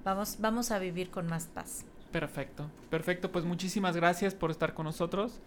Vamos, 0.05 0.37
vamos 0.41 0.71
a 0.71 0.79
vivir 0.79 1.11
con 1.11 1.27
más 1.27 1.47
paz. 1.47 1.85
Perfecto, 2.13 2.71
perfecto. 2.89 3.31
Pues 3.31 3.45
muchísimas 3.45 3.95
gracias 3.97 4.35
por 4.35 4.51
estar 4.51 4.73
con 4.73 4.85
nosotros. 4.85 5.41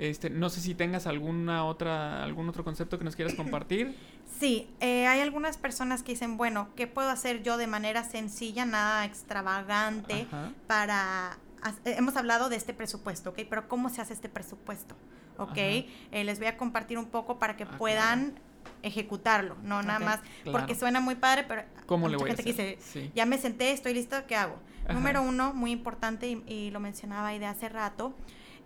Este, 0.00 0.30
no 0.30 0.48
sé 0.48 0.60
si 0.62 0.74
tengas 0.74 1.06
alguna 1.06 1.64
otra, 1.64 2.24
algún 2.24 2.48
otro 2.48 2.64
concepto 2.64 2.98
que 2.98 3.04
nos 3.04 3.16
quieras 3.16 3.34
compartir. 3.36 3.94
Sí, 4.38 4.66
eh, 4.80 5.06
hay 5.06 5.20
algunas 5.20 5.58
personas 5.58 6.02
que 6.02 6.12
dicen, 6.12 6.38
bueno, 6.38 6.68
¿qué 6.74 6.86
puedo 6.86 7.10
hacer 7.10 7.42
yo 7.42 7.58
de 7.58 7.66
manera 7.66 8.02
sencilla, 8.02 8.64
nada 8.64 9.04
extravagante, 9.04 10.26
Ajá. 10.28 10.52
para... 10.66 11.38
eh, 11.84 11.94
Hemos 11.98 12.16
hablado 12.16 12.48
de 12.48 12.56
este 12.56 12.72
presupuesto, 12.72 13.30
¿ok? 13.30 13.40
Pero 13.50 13.68
¿cómo 13.68 13.90
se 13.90 14.00
hace 14.00 14.14
este 14.14 14.28
presupuesto? 14.30 14.94
¿Ok? 15.36 15.56
Eh, 15.56 15.86
les 16.24 16.38
voy 16.38 16.48
a 16.48 16.56
compartir 16.56 16.96
un 16.98 17.06
poco 17.06 17.38
para 17.38 17.56
que 17.56 17.64
Ah, 17.64 17.76
puedan 17.78 18.34
ejecutarlo, 18.82 19.56
no 19.62 19.82
nada 19.82 19.98
más, 19.98 20.20
claro. 20.42 20.52
porque 20.58 20.74
suena 20.74 21.00
muy 21.00 21.14
padre, 21.16 21.44
pero 21.46 21.62
¿Cómo 21.86 22.08
le 22.08 22.16
voy 22.16 22.30
a 22.30 22.34
que 22.34 22.42
hacer? 22.42 22.44
dice, 22.44 22.78
Sí. 22.80 23.10
ya 23.14 23.26
me 23.26 23.36
senté, 23.38 23.72
estoy 23.72 23.92
lista, 23.94 24.26
¿qué 24.26 24.36
hago? 24.36 24.58
Ajá. 24.84 24.94
Número 24.94 25.22
uno, 25.22 25.52
muy 25.54 25.70
importante, 25.70 26.28
y, 26.30 26.42
y 26.46 26.70
lo 26.70 26.80
mencionaba 26.80 27.28
ahí 27.28 27.38
de 27.38 27.46
hace 27.46 27.68
rato, 27.68 28.14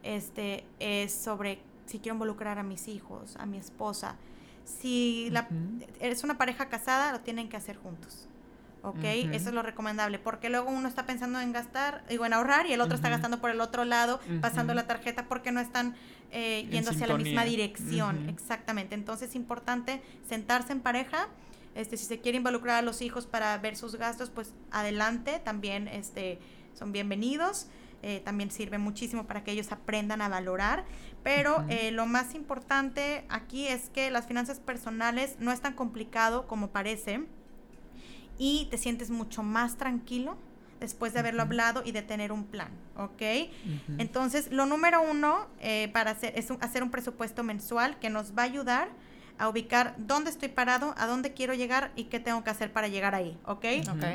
este, 0.05 0.65
es 0.79 1.13
sobre 1.13 1.61
si 1.87 1.99
quiero 1.99 2.15
involucrar 2.15 2.59
a 2.59 2.63
mis 2.63 2.89
hijos, 2.89 3.37
a 3.37 3.47
mi 3.47 3.59
esposa. 3.59 4.17
Si 4.65 5.29
la, 5.31 5.49
eres 6.01 6.25
una 6.25 6.39
pareja 6.39 6.69
casada, 6.69 7.13
lo 7.13 7.21
tienen 7.21 7.49
que 7.49 7.57
hacer 7.57 7.77
juntos. 7.77 8.29
¿Ok? 8.83 9.03
Eso 9.03 9.49
es 9.49 9.55
lo 9.55 9.63
recomendable, 9.63 10.19
porque 10.19 10.51
luego 10.51 10.71
uno 10.71 10.87
está 10.89 11.07
pensando 11.07 11.41
en 11.41 11.53
gastar, 11.53 12.05
digo, 12.07 12.27
en 12.27 12.35
ahorrar, 12.35 12.67
y 12.67 12.75
el 12.75 12.83
otro 12.83 12.97
está 12.97 13.09
gastando 13.09 13.41
por 13.41 13.51
el 13.51 13.63
otro 13.63 13.87
lado, 13.87 14.21
pasando 14.43 14.75
la 14.75 14.87
tarjeta, 14.87 15.27
porque 15.27 15.53
no 15.53 15.61
están 15.61 15.95
eh, 16.33 16.61
En 16.61 16.71
yendo 16.71 16.91
hacia 16.91 17.07
la 17.07 17.17
misma 17.17 17.45
dirección. 17.45 18.29
Exactamente. 18.29 18.95
Entonces 18.95 19.31
es 19.31 19.37
importante 19.37 20.03
sentarse 20.29 20.73
en 20.73 20.81
pareja. 20.81 21.29
Este, 21.75 21.97
si 21.97 22.05
se 22.05 22.21
quiere 22.21 22.37
involucrar 22.37 22.77
a 22.77 22.83
los 22.83 23.01
hijos 23.01 23.27
para 23.27 23.57
ver 23.57 23.75
sus 23.75 23.97
gastos, 23.97 24.29
pues 24.29 24.53
adelante, 24.71 25.41
también 25.43 25.89
este, 25.89 26.39
son 26.75 26.93
bienvenidos. 26.93 27.69
Eh, 28.03 28.21
también 28.25 28.51
sirve 28.51 28.77
muchísimo 28.79 29.27
para 29.27 29.43
que 29.45 29.53
ellos 29.53 29.73
aprendan 29.73 30.21
a 30.21 30.29
valorar. 30.29 30.85
Pero 31.23 31.65
eh, 31.71 31.91
lo 31.91 32.05
más 32.07 32.35
importante 32.35 33.25
aquí 33.31 33.67
es 33.67 33.89
que 33.91 34.11
las 34.11 34.27
finanzas 34.27 34.61
personales 34.61 35.37
no 35.39 35.53
es 35.53 35.61
tan 35.61 35.73
complicado 35.73 36.47
como 36.47 36.69
parece 36.69 37.25
y 38.39 38.67
te 38.71 38.79
sientes 38.79 39.11
mucho 39.11 39.43
más 39.43 39.77
tranquilo 39.77 40.37
después 40.81 41.13
de 41.15 41.21
haberlo 41.21 41.43
hablado 41.43 41.83
y 41.85 41.93
de 41.93 42.03
tener 42.03 42.31
un 42.33 42.45
plan, 42.45 42.69
¿ok? 42.97 43.23
Entonces, 43.99 44.51
lo 44.53 44.67
número 44.67 45.01
uno 45.09 45.47
eh, 45.61 45.89
para 45.93 46.11
hacer 46.11 46.33
es 46.37 46.51
un- 46.51 46.59
hacer 46.61 46.83
un 46.83 46.91
presupuesto 46.91 47.43
mensual 47.43 47.99
que 48.01 48.11
nos 48.11 48.37
va 48.37 48.43
a 48.43 48.47
ayudar 48.47 48.89
a 49.39 49.49
ubicar 49.49 49.95
dónde 49.99 50.31
estoy 50.31 50.49
parado, 50.49 50.95
a 50.97 51.07
dónde 51.07 51.33
quiero 51.33 51.55
llegar 51.55 51.91
y 51.97 52.05
qué 52.05 52.21
tengo 52.21 52.45
que 52.45 52.51
hacer 52.51 52.73
para 52.73 52.89
llegar 52.89 53.15
ahí, 53.15 53.37
¿ok? 53.47 53.65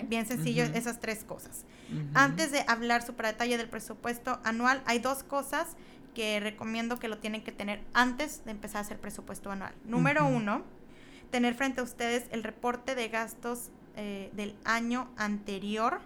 Bien 0.07 0.25
sencillo 0.25 0.63
esas 0.63 0.99
tres 0.99 1.23
cosas. 1.23 1.65
Antes 2.13 2.51
de 2.51 2.63
hablar 2.67 3.01
super 3.01 3.25
detalle 3.25 3.57
del 3.57 3.67
presupuesto 3.67 4.39
anual, 4.43 4.81
hay 4.85 4.99
dos 4.99 5.23
cosas 5.23 5.75
que 6.15 6.39
recomiendo 6.39 6.99
que 6.99 7.07
lo 7.07 7.17
tienen 7.17 7.43
que 7.43 7.51
tener 7.51 7.81
antes 7.93 8.43
de 8.45 8.51
empezar 8.51 8.77
a 8.77 8.81
hacer 8.81 8.97
presupuesto 8.97 9.51
anual. 9.51 9.73
Número 9.85 10.25
uno, 10.25 10.63
tener 11.31 11.53
frente 11.53 11.81
a 11.81 11.83
ustedes 11.83 12.25
el 12.31 12.43
reporte 12.43 12.95
de 12.95 13.09
gastos 13.09 13.69
eh, 13.95 14.29
del 14.33 14.55
año 14.65 15.09
anterior, 15.17 15.99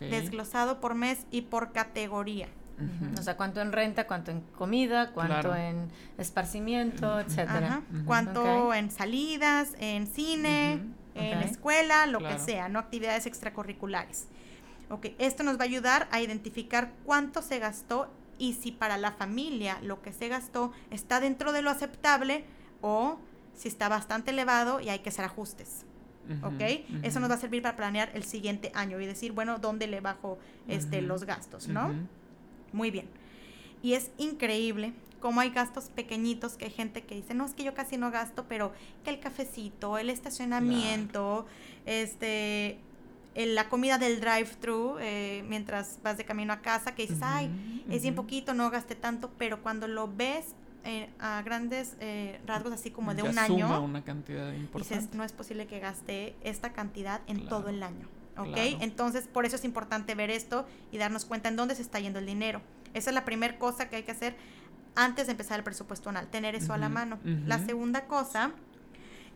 desglosado 0.00 0.80
por 0.80 0.94
mes 0.94 1.20
y 1.30 1.42
por 1.42 1.72
categoría. 1.72 2.48
O 3.18 3.22
sea, 3.22 3.36
cuánto 3.36 3.60
en 3.60 3.72
renta, 3.72 4.06
cuánto 4.06 4.30
en 4.30 4.40
comida, 4.56 5.10
cuánto 5.12 5.34
Claro. 5.50 5.54
en 5.56 5.88
esparcimiento, 6.16 7.18
etcétera. 7.20 7.66
Ajá. 7.66 7.82
Ujú. 7.92 8.04
Cuánto 8.04 8.74
en 8.74 8.90
salidas, 8.90 9.72
en 9.80 10.06
cine, 10.06 10.80
en 11.14 11.38
escuela, 11.40 12.06
lo 12.06 12.18
Claro. 12.20 12.36
que 12.36 12.42
sea, 12.42 12.68
no 12.68 12.78
actividades 12.78 13.26
extracurriculares. 13.26 14.28
Ok, 14.90 15.08
esto 15.18 15.42
nos 15.42 15.58
va 15.58 15.62
a 15.62 15.64
ayudar 15.64 16.08
a 16.12 16.20
identificar 16.20 16.92
cuánto 17.04 17.42
se 17.42 17.58
gastó 17.58 18.08
y 18.38 18.54
si 18.54 18.70
para 18.72 18.96
la 18.96 19.10
familia 19.12 19.78
lo 19.82 20.00
que 20.00 20.12
se 20.12 20.28
gastó 20.28 20.72
está 20.90 21.18
dentro 21.20 21.52
de 21.52 21.62
lo 21.62 21.70
aceptable 21.70 22.44
o 22.80 23.18
si 23.56 23.66
está 23.68 23.88
bastante 23.88 24.30
elevado 24.30 24.80
y 24.80 24.88
hay 24.88 25.00
que 25.00 25.08
hacer 25.08 25.24
ajustes. 25.24 25.84
¿Ok? 26.42 26.60
Eso 27.02 27.20
nos 27.20 27.30
va 27.30 27.34
a 27.36 27.38
servir 27.38 27.62
para 27.62 27.74
planear 27.74 28.10
el 28.14 28.22
siguiente 28.22 28.70
año 28.74 29.00
y 29.00 29.06
decir, 29.06 29.32
bueno, 29.32 29.58
¿dónde 29.58 29.86
le 29.86 30.00
bajo 30.02 30.38
este, 30.68 31.00
los 31.00 31.24
gastos? 31.24 31.68
¿no? 31.68 31.86
Ujú. 31.86 31.96
Muy 32.72 32.90
bien. 32.90 33.06
Y 33.82 33.94
es 33.94 34.10
increíble 34.18 34.92
cómo 35.20 35.40
hay 35.40 35.50
gastos 35.50 35.84
pequeñitos 35.86 36.56
que 36.56 36.66
hay 36.66 36.70
gente 36.70 37.02
que 37.02 37.14
dice, 37.16 37.34
no, 37.34 37.44
es 37.44 37.52
que 37.54 37.64
yo 37.64 37.74
casi 37.74 37.96
no 37.96 38.10
gasto, 38.10 38.44
pero 38.48 38.72
que 39.04 39.10
el 39.10 39.20
cafecito, 39.20 39.98
el 39.98 40.10
estacionamiento, 40.10 41.46
este, 41.86 42.78
el- 43.34 43.54
la 43.54 43.68
comida 43.68 43.98
del 43.98 44.20
drive-thru 44.20 44.96
eh, 45.00 45.44
mientras 45.48 45.98
vas 46.02 46.16
de 46.18 46.24
camino 46.24 46.52
a 46.52 46.60
casa, 46.60 46.94
que 46.94 47.02
dices, 47.02 47.18
ay, 47.22 47.50
es 47.90 48.02
bien 48.02 48.14
poquito, 48.14 48.54
no 48.54 48.70
gasté 48.70 48.94
tanto, 48.94 49.30
pero 49.38 49.62
cuando 49.62 49.88
lo 49.88 50.08
ves 50.12 50.46
eh, 50.84 51.08
a 51.18 51.42
grandes 51.42 51.96
eh, 52.00 52.40
rasgos, 52.46 52.72
así 52.72 52.90
como 52.90 53.12
de 53.14 53.22
Ya 53.22 53.28
un 53.28 53.34
suma 53.34 53.42
año, 53.44 53.82
una 53.84 54.02
cantidad 54.04 54.52
importante. 54.52 54.94
dices, 55.02 55.14
no 55.14 55.24
es 55.24 55.32
posible 55.32 55.66
que 55.66 55.80
gaste 55.80 56.34
esta 56.42 56.72
cantidad 56.72 57.20
en 57.26 57.38
Claro, 57.40 57.48
todo 57.58 57.68
el 57.68 57.82
año. 57.82 58.08
¿Ok? 58.38 58.52
claro. 58.54 58.78
Entonces, 58.80 59.26
por 59.28 59.44
eso 59.46 59.56
es 59.56 59.64
importante 59.64 60.14
ver 60.14 60.30
esto 60.30 60.66
y 60.92 60.98
darnos 60.98 61.24
cuenta 61.24 61.48
en 61.48 61.56
dónde 61.56 61.74
se 61.74 61.82
está 61.82 61.98
yendo 62.00 62.18
el 62.18 62.26
dinero. 62.26 62.60
Esa 62.94 63.10
es 63.10 63.14
la 63.14 63.24
primera 63.24 63.58
cosa 63.58 63.88
que 63.88 63.96
hay 63.96 64.02
que 64.02 64.12
hacer 64.12 64.36
antes 64.94 65.26
de 65.26 65.32
empezar 65.32 65.58
el 65.58 65.64
presupuesto 65.64 66.08
anual, 66.08 66.28
tener 66.28 66.54
eso 66.54 66.72
a 66.72 66.78
la 66.78 66.88
mano. 66.88 67.18
La 67.46 67.58
segunda 67.64 68.06
cosa 68.06 68.52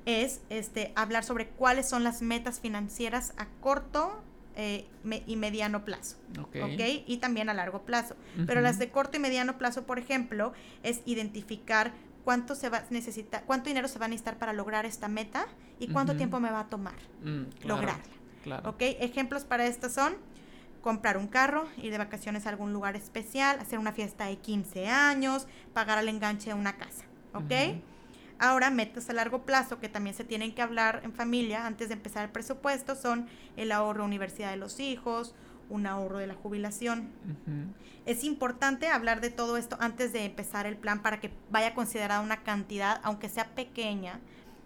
es 0.07 0.41
este, 0.51 0.93
hablar 0.97 1.23
sobre 1.25 1.49
cuáles 1.49 1.89
son 1.89 2.03
las 2.03 2.23
metas 2.23 2.59
financieras 2.61 3.35
a 3.37 3.47
corto 3.61 4.23
eh, 4.57 4.87
me- 5.05 5.23
y 5.27 5.37
mediano 5.37 5.85
plazo. 5.85 6.17
Ok. 6.41 6.57
¿ok? 6.75 6.81
Y 7.07 7.19
también 7.19 7.49
a 7.49 7.55
largo 7.55 7.83
plazo. 7.83 8.17
Pero 8.47 8.61
las 8.61 8.79
de 8.79 8.91
corto 8.91 9.17
y 9.17 9.21
mediano 9.21 9.57
plazo, 9.59 9.85
por 9.85 9.99
ejemplo, 9.99 10.53
es 10.83 11.01
identificar 11.07 11.93
cuánto 12.25 12.55
se 12.55 12.69
va 12.69 12.79
a 12.79 12.85
necesitar, 12.91 13.45
cuánto 13.47 13.69
dinero 13.71 13.89
se 13.89 13.99
va 13.99 14.07
a 14.07 14.09
necesitar 14.09 14.39
para 14.39 14.53
lograr 14.53 14.85
esta 14.87 15.09
meta 15.09 15.47
y 15.79 15.89
cuánto 15.89 16.17
tiempo 16.17 16.39
me 16.41 16.51
va 16.51 16.61
a 16.61 16.69
tomar 16.69 16.95
Mm, 17.23 17.45
claro, 17.61 17.69
lograrla. 17.69 18.05
Claro. 18.43 18.71
¿Ok? 18.71 18.81
Ejemplos 18.81 19.45
para 19.45 19.67
esto 19.67 19.89
son 19.89 20.15
comprar 20.83 21.17
un 21.17 21.29
carro, 21.29 21.67
ir 21.79 21.93
de 21.93 21.99
vacaciones 21.99 22.47
a 22.47 22.51
algún 22.51 22.73
lugar 22.73 22.97
especial, 22.97 23.61
hacer 23.61 23.79
una 23.79 23.93
fiesta 23.93 24.27
de 24.27 24.37
15 24.37 24.89
años, 24.89 25.47
pagar 25.73 25.99
al 25.99 26.09
enganche 26.09 26.51
de 26.51 26.55
una 26.55 26.77
casa. 26.77 27.05
¿Ok? 27.35 27.53
Ahora, 28.39 28.71
metas 28.71 29.09
a 29.09 29.13
largo 29.13 29.43
plazo 29.43 29.79
que 29.79 29.89
también 29.89 30.17
se 30.17 30.25
tienen 30.25 30.53
que 30.53 30.63
hablar 30.63 31.01
en 31.05 31.13
familia 31.13 31.65
antes 31.65 31.89
de 31.89 31.95
empezar 31.95 32.25
el 32.25 32.31
presupuesto 32.31 32.97
son 32.97 33.29
el 33.57 33.71
ahorro 33.71 34.05
universidad 34.05 34.51
de 34.51 34.57
los 34.57 34.81
hijos, 34.81 35.35
un 35.71 35.87
ahorro 35.87 36.19
de 36.19 36.27
la 36.27 36.35
jubilación. 36.35 37.09
Es 38.05 38.25
importante 38.25 38.89
hablar 38.89 39.21
de 39.21 39.31
todo 39.31 39.57
esto 39.57 39.77
antes 39.79 40.13
de 40.13 40.25
empezar 40.25 40.67
el 40.67 40.77
plan 40.77 41.03
para 41.03 41.21
que 41.21 41.31
vaya 41.51 41.73
considerada 41.73 42.21
una 42.21 42.43
cantidad, 42.43 43.01
aunque 43.05 43.29
sea 43.29 43.55
pequeña, 43.55 44.19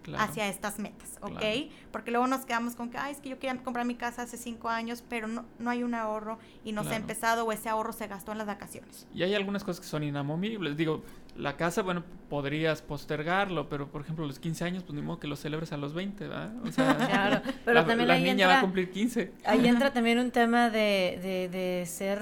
Claro. 0.07 0.23
hacia 0.23 0.47
estas 0.47 0.79
metas, 0.79 1.17
¿ok? 1.19 1.37
Claro. 1.37 1.67
Porque 1.91 2.11
luego 2.11 2.27
nos 2.27 2.45
quedamos 2.45 2.75
con 2.75 2.89
que, 2.89 2.97
ay, 2.97 3.11
es 3.11 3.19
que 3.19 3.27
yo 3.27 3.39
quería 3.39 3.61
comprar 3.61 3.85
mi 3.85 3.95
casa 3.95 4.21
hace 4.21 4.37
cinco 4.37 4.69
años, 4.69 5.03
pero 5.09 5.27
no, 5.27 5.43
no 5.59 5.69
hay 5.69 5.83
un 5.83 5.93
ahorro 5.93 6.39
y 6.63 6.71
no 6.71 6.85
se 6.85 6.91
ha 6.91 6.95
empezado 6.95 7.43
o 7.43 7.51
ese 7.51 7.67
ahorro 7.67 7.91
se 7.91 8.07
gastó 8.07 8.31
en 8.31 8.37
las 8.37 8.47
vacaciones. 8.47 9.05
Y 9.13 9.23
hay 9.23 9.35
algunas 9.35 9.65
cosas 9.65 9.81
que 9.81 9.87
son 9.87 10.03
inamovibles. 10.03 10.77
Digo, 10.77 11.03
la 11.35 11.57
casa, 11.57 11.81
bueno, 11.81 12.03
podrías 12.29 12.81
postergarlo, 12.81 13.67
pero 13.67 13.89
por 13.91 14.01
ejemplo, 14.01 14.25
los 14.25 14.39
15 14.39 14.63
años, 14.63 14.83
pues 14.83 14.95
ni 14.95 15.01
modo 15.01 15.19
que 15.19 15.27
los 15.27 15.39
celebres 15.39 15.73
a 15.73 15.77
los 15.77 15.93
20, 15.93 16.25
¿verdad? 16.27 16.53
O 16.63 16.71
sea, 16.71 16.95
Claro, 17.09 17.41
pero 17.65 17.81
la, 17.81 17.85
también 17.85 18.07
la 18.07 18.13
ahí 18.13 18.23
niña 18.23 18.47
va 18.47 18.59
a 18.59 18.61
cumplir 18.61 18.89
15. 18.89 19.33
Ahí 19.45 19.67
entra 19.67 19.91
también 19.93 20.19
un 20.19 20.31
tema 20.31 20.69
de, 20.69 21.19
de, 21.21 21.49
de 21.49 21.85
ser 21.85 22.21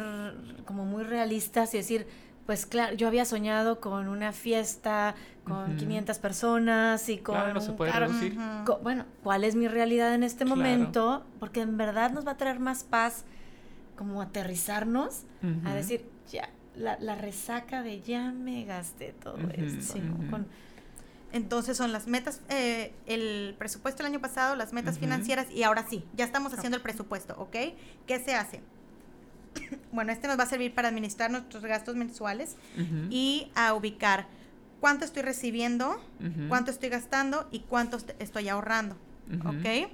como 0.65 0.86
muy 0.86 1.04
realistas 1.04 1.74
y 1.76 1.78
decir, 1.78 2.08
pues 2.46 2.66
claro, 2.66 2.96
yo 2.96 3.08
había 3.08 3.26
soñado 3.26 3.80
con 3.80 4.08
una 4.08 4.32
fiesta 4.32 5.16
con 5.44 5.70
Ujú. 5.72 5.78
500 5.78 6.20
personas 6.20 7.10
y 7.10 7.18
con 7.18 7.36
Claro, 7.36 7.60
se 7.62 7.72
un 7.72 7.78
puede 7.78 7.92
reducir. 7.92 8.38
Bueno, 8.84 9.06
¿cuál 9.24 9.44
es 9.44 9.56
mi 9.56 9.68
realidad 9.68 10.14
en 10.14 10.24
este 10.24 10.46
Claro. 10.46 10.56
momento? 10.56 11.26
Porque 11.40 11.62
en 11.62 11.78
verdad 11.78 12.12
nos 12.12 12.26
va 12.26 12.32
a 12.32 12.38
traer 12.38 12.60
más 12.60 12.84
paz 12.84 13.26
como 13.96 14.22
aterrizarnos 14.22 15.24
a 15.66 15.74
decir, 15.74 16.06
ya, 16.32 16.50
la, 16.76 16.98
la 17.00 17.16
resaca 17.16 17.82
de 17.82 18.02
ya 18.02 18.32
me 18.32 18.66
gasté 18.66 19.14
todo 19.24 19.38
Ujú, 19.38 19.48
esto. 19.56 19.98
¿no? 20.00 20.16
ujú. 20.16 20.30
Con- 20.32 20.48
Entonces 21.32 21.76
son 21.78 21.92
las 21.92 22.08
metas, 22.08 22.42
eh, 22.50 22.94
el 23.08 23.56
presupuesto 23.58 24.04
el 24.04 24.08
año 24.08 24.20
pasado, 24.22 24.56
las 24.56 24.72
metas 24.74 25.00
financieras 25.00 25.48
y 25.52 25.64
ahora 25.64 25.86
sí, 25.90 26.06
ya 26.16 26.24
estamos 26.26 26.54
haciendo 26.54 26.78
el 26.78 26.82
presupuesto, 26.84 27.36
¿ok? 27.38 27.56
¿Qué 28.08 28.20
se 28.24 28.36
hace? 28.36 28.62
Bueno, 29.91 30.12
este 30.12 30.28
nos 30.28 30.38
va 30.39 30.44
a 30.44 30.48
servir 30.48 30.74
para 30.74 30.88
administrar 30.89 31.32
nuestros 31.32 31.63
gastos 31.63 31.96
mensuales 31.96 32.56
y 33.10 33.52
a 33.56 33.74
ubicar 33.74 34.28
cuánto 34.80 35.06
estoy 35.06 35.24
recibiendo, 35.24 36.00
cuánto 36.50 36.72
estoy 36.72 36.89
gastando 36.89 37.48
y 37.52 37.60
cuánto 37.62 37.98
est- 37.98 38.12
estoy 38.20 38.50
ahorrando. 38.50 38.96
¿ok? 39.50 39.91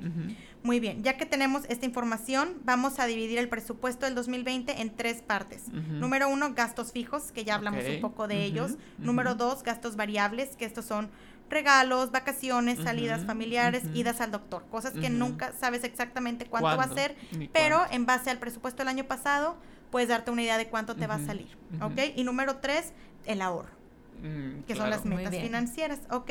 Muy 0.63 0.80
bien, 0.80 1.02
ya 1.04 1.15
que 1.17 1.26
tenemos 1.26 1.63
esta 1.69 1.86
información, 1.86 2.50
vamos 2.65 3.00
a 3.00 3.06
dividir 3.06 3.39
el 3.39 3.47
presupuesto 3.50 4.06
del 4.06 4.13
2020 4.13 4.82
en 4.82 4.89
tres 4.95 5.21
partes. 5.21 5.69
Número 6.00 6.28
uno, 6.30 6.54
gastos 6.54 6.91
fijos, 6.91 7.32
que 7.32 7.43
ya 7.45 7.56
hablamos 7.56 7.80
un 7.95 8.02
poco 8.02 8.28
de 8.28 8.43
ellos. 8.43 8.71
Número 9.00 9.36
dos, 9.36 9.63
gastos 9.63 9.95
variables, 9.95 10.56
que 10.58 10.65
estos 10.65 10.86
son 10.86 11.10
regalos, 11.52 12.12
vacaciones, 12.12 12.80
salidas 12.80 13.26
familiares, 13.26 13.84
idas 13.94 14.22
al 14.22 14.32
doctor. 14.32 14.66
Cosas 14.72 14.94
que 14.94 15.10
nunca 15.10 15.54
sabes 15.60 15.84
exactamente 15.84 16.46
cuánto 16.46 16.76
va 16.78 16.84
a 16.84 16.94
ser, 16.94 17.16
pero 17.54 17.78
cuánto. 17.78 17.96
en 17.96 18.06
base 18.06 18.30
al 18.30 18.40
presupuesto 18.40 18.80
del 18.80 18.88
año 18.88 19.04
pasado, 19.06 19.56
puedes 19.92 20.10
darte 20.10 20.32
una 20.32 20.42
idea 20.42 20.58
de 20.58 20.68
cuánto 20.68 20.96
te 20.96 21.08
va 21.08 21.16
a 21.16 21.26
salir. 21.26 21.58
¿Ok? 21.82 22.00
Y 22.16 22.24
número 22.24 22.58
tres, 22.58 22.94
el 23.26 23.42
ahorro 23.42 23.82
Mm, 24.22 24.64
que 24.68 24.76
son 24.76 24.90
las 24.90 25.04
metas 25.06 25.36
financieras, 25.36 26.00
¿ok? 26.12 26.30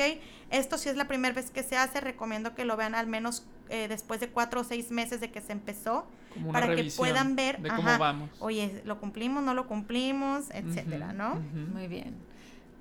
Esto 0.49 0.77
si 0.77 0.87
es 0.87 0.95
la 0.95 1.07
primera 1.07 1.33
vez 1.33 1.51
que 1.51 1.61
se 1.61 1.75
hace, 1.75 1.99
recomiendo 1.99 2.55
que 2.55 2.63
lo 2.63 2.77
vean 2.77 2.95
al 2.95 3.07
menos 3.07 3.45
eh, 3.69 3.87
después 3.89 4.21
de 4.21 4.29
cuatro 4.29 4.61
o 4.61 4.63
seis 4.63 4.91
meses 4.91 5.19
de 5.19 5.29
que 5.29 5.41
se 5.41 5.51
empezó, 5.51 6.05
Como 6.33 6.49
una 6.49 6.59
para 6.61 6.75
que 6.75 6.89
puedan 6.95 7.35
ver, 7.35 7.61
de 7.61 7.69
cómo 7.69 7.89
ajá, 7.89 7.97
vamos. 7.97 8.29
oye, 8.39 8.81
lo 8.85 8.99
cumplimos, 8.99 9.43
no 9.43 9.53
lo 9.53 9.67
cumplimos, 9.67 10.45
etcétera, 10.51 11.11
¿no? 11.11 11.35
Muy 11.73 11.87
bien, 11.87 12.15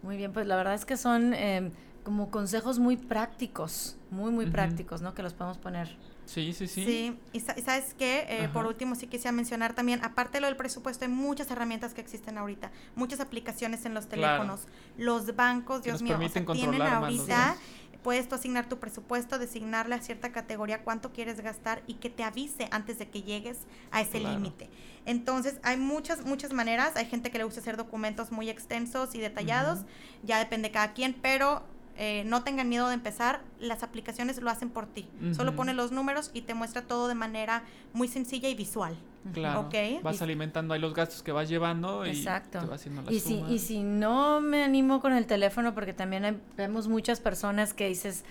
muy 0.03 0.17
bien, 0.17 0.33
pues 0.33 0.47
la 0.47 0.55
verdad 0.55 0.75
es 0.75 0.85
que 0.85 0.97
son 0.97 1.35
eh, 1.35 1.73
como 2.05 2.31
consejos 2.31 2.79
muy 2.79 2.97
prácticos, 2.97 3.97
muy, 4.11 4.31
muy 4.33 4.47
prácticos, 4.47 5.03
¿no? 5.03 5.15
Que 5.15 5.23
los 5.23 5.35
podemos 5.35 5.59
poner. 5.59 5.97
Sí, 6.25 6.53
sí, 6.53 6.69
sí. 6.69 6.85
Sí, 6.85 7.19
y, 7.33 7.41
sa- 7.41 7.59
y 7.59 7.63
sabes 7.63 7.95
qué, 7.95 8.25
Eh, 8.29 8.49
por 8.53 8.65
último 8.67 8.95
sí 8.95 9.07
quisiera 9.09 9.33
mencionar 9.33 9.75
también, 9.75 10.05
aparte 10.05 10.39
de 10.39 10.43
lo 10.43 10.47
del 10.47 10.57
presupuesto, 10.57 11.05
hay 11.05 11.11
muchas 11.11 11.51
herramientas 11.51 11.93
que 11.93 12.01
existen 12.01 12.39
ahorita, 12.39 12.71
muchas 12.95 13.19
aplicaciones 13.21 13.85
en 13.85 13.95
los 13.95 14.07
Claro. 14.07 14.45
teléfonos, 14.45 14.67
los 14.97 15.35
bancos, 15.35 15.83
Dios 15.83 16.03
mío, 16.03 16.17
o 16.17 16.29
sea, 16.29 16.45
tienen 16.47 16.83
ahorita, 16.83 17.57
puedes 18.05 18.29
tú 18.29 18.37
asignar 18.37 18.69
tu 18.69 18.79
presupuesto, 18.79 19.39
designarle 19.39 19.95
a 19.97 20.01
cierta 20.01 20.31
categoría 20.33 20.85
cuánto 20.85 21.13
quieres 21.13 21.41
gastar 21.41 21.83
y 21.87 21.95
que 21.95 22.09
te 22.11 22.23
avise 22.23 22.69
antes 22.71 22.99
de 22.99 23.09
que 23.11 23.23
llegues 23.23 23.59
a 23.91 24.01
ese 24.01 24.21
Claro. 24.21 24.37
límite. 24.37 24.71
Entonces, 25.07 25.59
hay 25.65 25.77
muchas, 25.77 26.25
muchas 26.25 26.53
maneras, 26.53 26.95
hay 26.97 27.07
gente 27.07 27.31
que 27.31 27.39
le 27.39 27.45
gusta 27.45 27.61
hacer 27.61 27.77
documentos 27.77 28.31
muy 28.31 28.49
extensos 28.49 29.15
y 29.15 29.19
detallados, 29.19 29.81
ya 30.23 30.39
depende 30.39 30.71
cada 30.71 30.93
quien, 30.93 31.13
pero... 31.21 31.65
eh, 32.03 32.25
no 32.25 32.43
tengan 32.43 32.67
miedo 32.71 32.89
de 32.89 32.95
empezar, 32.95 33.43
las 33.61 33.83
aplicaciones 33.83 34.41
lo 34.41 34.49
hacen 34.49 34.71
por 34.71 34.87
ti. 34.87 35.07
Solo 35.33 35.51
Ujú. 35.51 35.59
pones 35.59 35.77
los 35.77 35.93
números 35.93 36.31
y 36.33 36.41
te 36.41 36.55
muestra 36.55 36.81
todo 36.81 37.09
de 37.09 37.15
manera 37.15 37.63
muy 37.93 38.09
sencilla 38.09 38.49
y 38.49 38.55
visual. 38.55 38.97
Claro. 39.35 39.61
Ok. 39.61 39.75
Vas 40.03 40.19
Y- 40.19 40.25
alimentando 40.25 40.73
ahí 40.73 40.81
los 40.81 40.95
gastos 40.95 41.23
que 41.23 41.31
vas 41.31 41.51
llevando 41.51 42.07
y 42.07 42.11
Exacto. 42.11 42.59
te 42.61 42.65
va 42.67 42.77
haciendo 42.77 43.03
la 43.03 43.13
Y 43.13 43.21
si, 43.21 43.45
y 43.51 43.59
si 43.59 43.83
no 43.83 44.41
me 44.41 44.65
animo 44.65 45.03
con 45.03 45.13
el 45.13 45.27
teléfono, 45.27 45.75
porque 45.75 45.93
también 45.93 46.25
hay- 46.25 46.39
vemos 46.57 46.89
muchas 46.89 47.21
personas 47.21 47.75
que 47.75 47.87
dices, 47.89 48.25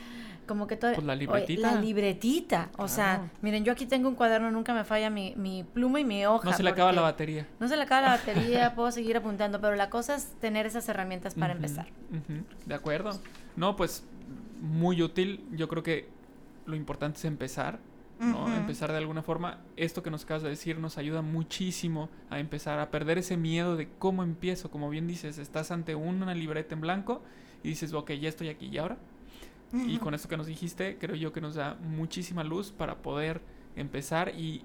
como 0.48 0.66
que 0.66 0.76
todavía... 0.76 0.96
Pues 0.96 1.06
la 1.06 1.14
oye, 1.14 1.20
libretita. 1.22 1.72
la 1.76 1.80
libretita. 1.80 2.70
O 2.80 2.88
sea, 2.88 3.30
miren, 3.44 3.64
yo 3.66 3.72
aquí 3.72 3.86
tengo 3.86 4.10
un 4.10 4.16
cuaderno, 4.16 4.50
nunca 4.50 4.74
me 4.74 4.84
falla 4.84 5.12
mi, 5.12 5.36
mi 5.36 5.64
pluma 5.64 6.00
y 6.00 6.06
mi 6.06 6.26
hoja. 6.26 6.50
No 6.50 6.58
se 6.58 6.64
le 6.64 6.72
acaba 6.72 6.92
la 6.92 7.02
batería. 7.02 7.46
No 7.60 7.68
se 7.68 7.78
le 7.78 7.84
acaba 7.84 8.02
la 8.02 8.10
batería, 8.16 8.74
puedo 8.76 8.92
seguir 8.92 9.16
apuntando, 9.16 9.62
pero 9.62 9.76
la 9.76 9.92
cosa 9.92 10.16
es 10.16 10.26
tener 10.42 10.66
esas 10.66 10.90
herramientas 10.90 11.36
para 11.36 11.54
empezar. 11.54 11.86
De 12.66 12.74
acuerdo. 12.74 13.12
No, 13.60 13.76
pues 13.76 14.06
muy 14.62 15.02
útil. 15.02 15.44
Yo 15.52 15.68
creo 15.68 15.84
que 15.84 16.08
lo 16.66 16.78
importante 16.78 17.18
es 17.20 17.26
empezar. 17.26 17.80
¿no? 18.20 18.54
Empezar 18.56 18.92
de 18.92 18.98
alguna 18.98 19.22
forma. 19.22 19.60
Esto 19.76 20.02
que 20.02 20.10
nos 20.10 20.24
acabas 20.24 20.44
de 20.44 20.50
decir 20.50 20.80
nos 20.80 20.98
ayuda 20.98 21.22
muchísimo 21.22 22.10
a 22.30 22.40
empezar, 22.40 22.80
a 22.80 22.90
perder 22.90 23.18
ese 23.18 23.36
miedo 23.36 23.76
de 23.76 23.90
cómo 24.00 24.24
empiezo. 24.24 24.72
Como 24.72 24.90
bien 24.90 25.08
dices, 25.08 25.38
estás 25.38 25.72
ante 25.72 25.94
una 25.94 26.34
libreta 26.34 26.74
en 26.74 26.82
blanco 26.82 27.22
y 27.62 27.70
dices, 27.70 27.94
ok, 27.94 28.12
ya 28.12 28.30
estoy 28.30 28.48
aquí 28.48 28.68
y 28.68 28.78
ahora. 28.78 28.98
Y 29.74 29.98
con 29.98 30.14
esto 30.14 30.28
que 30.30 30.38
nos 30.38 30.48
dijiste, 30.48 30.98
creo 30.98 31.16
yo 31.16 31.32
que 31.32 31.42
nos 31.42 31.56
da 31.56 31.76
muchísima 31.76 32.44
luz 32.44 32.72
para 32.72 33.04
poder 33.04 33.42
empezar 33.76 34.34
y 34.36 34.64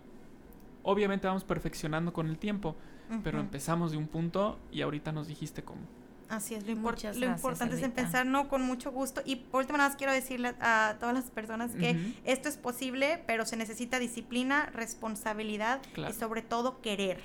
obviamente 0.82 1.26
vamos 1.26 1.44
perfeccionando 1.44 2.12
con 2.12 2.28
el 2.28 2.38
tiempo, 2.38 2.74
pero 3.22 3.38
empezamos 3.38 3.90
de 3.92 3.98
un 3.98 4.06
punto 4.06 4.58
y 4.72 4.80
ahorita 4.80 5.12
nos 5.12 5.26
dijiste 5.26 5.62
cómo. 5.62 5.82
Así 6.28 6.54
es, 6.54 6.64
lo, 6.66 6.72
import- 6.72 7.02
lo 7.02 7.20
gracias, 7.20 7.36
importante 7.36 7.76
es 7.76 7.82
empezar, 7.82 8.24
no, 8.26 8.48
con 8.48 8.62
mucho 8.62 8.90
gusto. 8.90 9.20
Y 9.24 9.36
por 9.36 9.60
último, 9.60 9.76
nada 9.78 9.90
más 9.90 9.96
quiero 9.98 10.12
decirle 10.12 10.54
a 10.60 10.96
todas 10.98 11.14
las 11.14 11.24
personas 11.26 11.72
que 11.72 12.14
esto 12.24 12.48
es 12.48 12.56
posible, 12.56 13.22
pero 13.26 13.44
se 13.46 13.56
necesita 13.56 13.98
disciplina, 13.98 14.66
responsabilidad 14.72 15.80
Claro. 15.92 16.12
y 16.14 16.18
sobre 16.18 16.42
todo 16.42 16.80
querer. 16.80 17.20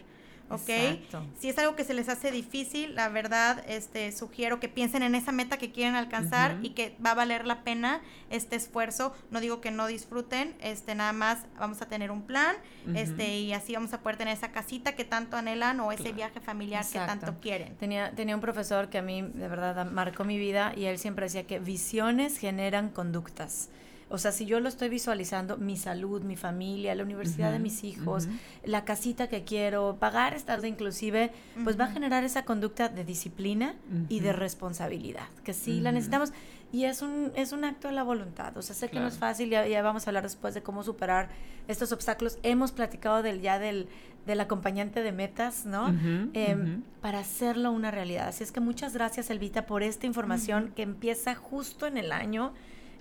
¿Ok? 0.50 0.70
Exacto. 0.70 1.26
Si 1.40 1.50
es 1.50 1.58
algo 1.58 1.76
que 1.76 1.84
se 1.84 1.94
les 1.94 2.10
hace 2.10 2.32
difícil, 2.32 2.96
la 2.96 3.10
verdad, 3.10 3.64
este, 3.68 4.12
sugiero 4.12 4.60
que 4.60 4.68
piensen 4.70 5.04
en 5.04 5.16
esa 5.16 5.32
meta 5.32 5.58
que 5.58 5.72
quieren 5.72 5.96
alcanzar 5.96 6.58
y 6.64 6.72
que 6.72 6.96
va 7.06 7.12
a 7.12 7.16
valer 7.16 7.46
la 7.46 7.64
pena 7.64 8.02
este 8.30 8.56
esfuerzo. 8.56 9.14
No 9.32 9.40
digo 9.42 9.62
que 9.62 9.72
no 9.72 9.88
disfruten, 9.88 10.56
este, 10.62 10.96
nada 10.96 11.14
más 11.14 11.40
vamos 11.60 11.82
a 11.82 11.88
tener 11.88 12.12
un 12.12 12.24
plan, 12.24 12.56
este, 12.96 13.38
y 13.38 13.54
así 13.54 13.74
vamos 13.74 13.94
a 13.94 14.02
poder 14.02 14.18
tener 14.18 14.34
esa 14.36 14.52
casita 14.52 14.96
que 14.96 15.06
tanto 15.06 15.38
anhelan 15.38 15.80
o 15.80 15.92
ese 15.92 16.04
Claro. 16.04 16.16
viaje 16.16 16.40
familiar 16.40 16.86
que 16.86 17.00
tanto 17.00 17.40
quieren. 17.40 17.76
Tenía, 17.78 18.12
tenía 18.12 18.36
un 18.36 18.42
profesor 18.42 18.90
que 18.90 18.98
a 18.98 19.02
mí 19.02 19.22
de 19.22 19.48
verdad 19.48 19.90
marcó 19.92 20.24
mi 20.24 20.38
vida 20.38 20.74
y 20.76 20.86
él 20.86 20.98
siempre 20.98 21.26
decía 21.26 21.46
que 21.46 21.60
visiones 21.60 22.38
generan 22.38 22.90
conductas. 22.90 23.70
O 24.10 24.18
sea, 24.18 24.32
si 24.32 24.46
yo 24.46 24.60
lo 24.60 24.70
estoy 24.70 24.90
visualizando, 24.90 25.58
mi 25.58 25.78
salud, 25.78 26.24
mi 26.24 26.36
familia, 26.36 26.96
la 26.96 27.04
universidad 27.04 27.52
de 27.52 27.60
mis 27.60 27.84
hijos, 27.84 28.28
la 28.64 28.84
casita 28.84 29.28
que 29.28 29.44
quiero, 29.44 29.98
pagar 30.00 30.34
esta 30.34 30.54
deuda 30.54 30.68
inclusive, 30.68 31.32
pues 31.64 31.80
va 31.80 31.86
a 31.86 31.92
generar 31.92 32.24
esa 32.24 32.44
conducta 32.44 32.90
de 32.90 33.06
disciplina 33.06 33.76
y 34.10 34.20
de 34.22 34.34
responsabilidad, 34.34 35.28
que 35.44 35.54
sí 35.54 35.80
la 35.80 35.92
necesitamos. 35.92 36.34
Y 36.72 36.84
es 36.84 37.02
un, 37.02 37.32
es 37.36 37.52
un 37.52 37.64
acto 37.66 37.88
de 37.88 37.96
la 37.96 38.04
voluntad. 38.04 38.56
O 38.56 38.62
sea, 38.62 38.76
sé 38.76 38.90
que 38.90 39.00
no 39.00 39.08
es 39.08 39.18
fácil, 39.18 39.50
ya, 39.50 39.68
ya 39.68 39.82
vamos 39.82 40.06
a 40.06 40.10
hablar 40.12 40.24
después 40.24 40.54
de 40.54 40.62
cómo 40.62 40.84
superar 40.84 41.30
estos 41.68 41.92
obstáculos. 41.92 42.38
Hemos 42.44 42.72
platicado 42.72 43.24
del 43.24 43.42
ya 43.42 43.58
del, 43.58 43.88
del 44.26 44.40
acompañante 44.40 45.02
de 45.02 45.12
metas, 45.12 45.66
¿no? 45.66 45.88
Em. 46.34 46.84
Para 47.02 47.20
hacerlo 47.20 47.72
una 47.72 47.92
realidad. 47.92 48.28
Así 48.28 48.44
es 48.44 48.52
que 48.52 48.60
muchas 48.60 48.94
gracias, 48.94 49.30
Elvita, 49.30 49.66
por 49.66 49.82
esta 49.82 50.06
información 50.06 50.72
que 50.76 50.84
empieza 50.84 51.34
justo 51.36 51.88
en 51.88 51.98
el 51.98 52.12
año. 52.12 52.54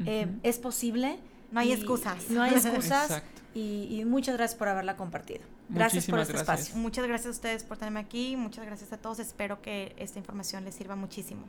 Eh, 0.07 0.27
es 0.43 0.59
posible. 0.59 1.19
No 1.51 1.61
hay 1.61 1.73
excusas. 1.73 2.31
No 2.31 2.43
hay 2.43 2.53
excusas. 2.55 3.11
Exacto. 3.11 3.43
y, 3.55 3.89
y 4.01 4.05
muchas 4.05 4.37
gracias 4.37 4.59
por 4.59 4.69
haberla 4.69 4.97
compartido. 4.97 5.41
Gracias 5.69 6.07
por 6.07 6.19
este 6.21 6.33
gracias. 6.33 6.61
espacio. 6.61 6.81
Muchas 6.83 7.07
gracias 7.07 7.27
a 7.27 7.31
ustedes 7.31 7.65
por 7.65 7.77
tenerme 7.77 8.01
aquí. 8.01 8.37
Muchas 8.37 8.65
gracias 8.65 8.93
a 8.93 8.99
todos. 8.99 9.19
Espero 9.19 9.61
que 9.61 9.95
esta 9.99 10.19
información 10.19 10.65
les 10.65 10.75
sirva 10.75 10.97
muchísimo. 10.97 11.43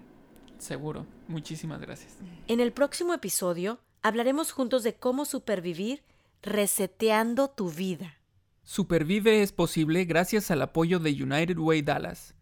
Seguro. 0.57 1.05
Muchísimas 1.27 1.79
gracias. 1.79 2.17
En 2.47 2.59
el 2.59 2.73
próximo 2.73 3.13
episodio 3.13 3.79
hablaremos 4.01 4.51
juntos 4.51 4.83
de 4.83 4.93
cómo 4.95 5.25
supervivir 5.25 6.03
reseteando 6.41 7.49
tu 7.49 7.69
vida. 7.69 8.15
Supervive 8.63 9.41
es 9.41 9.51
posible 9.51 10.05
gracias 10.05 10.51
al 10.51 10.61
apoyo 10.61 10.99
de 10.99 11.11
United 11.11 11.57
Way 11.57 11.81
Dallas. 11.81 12.35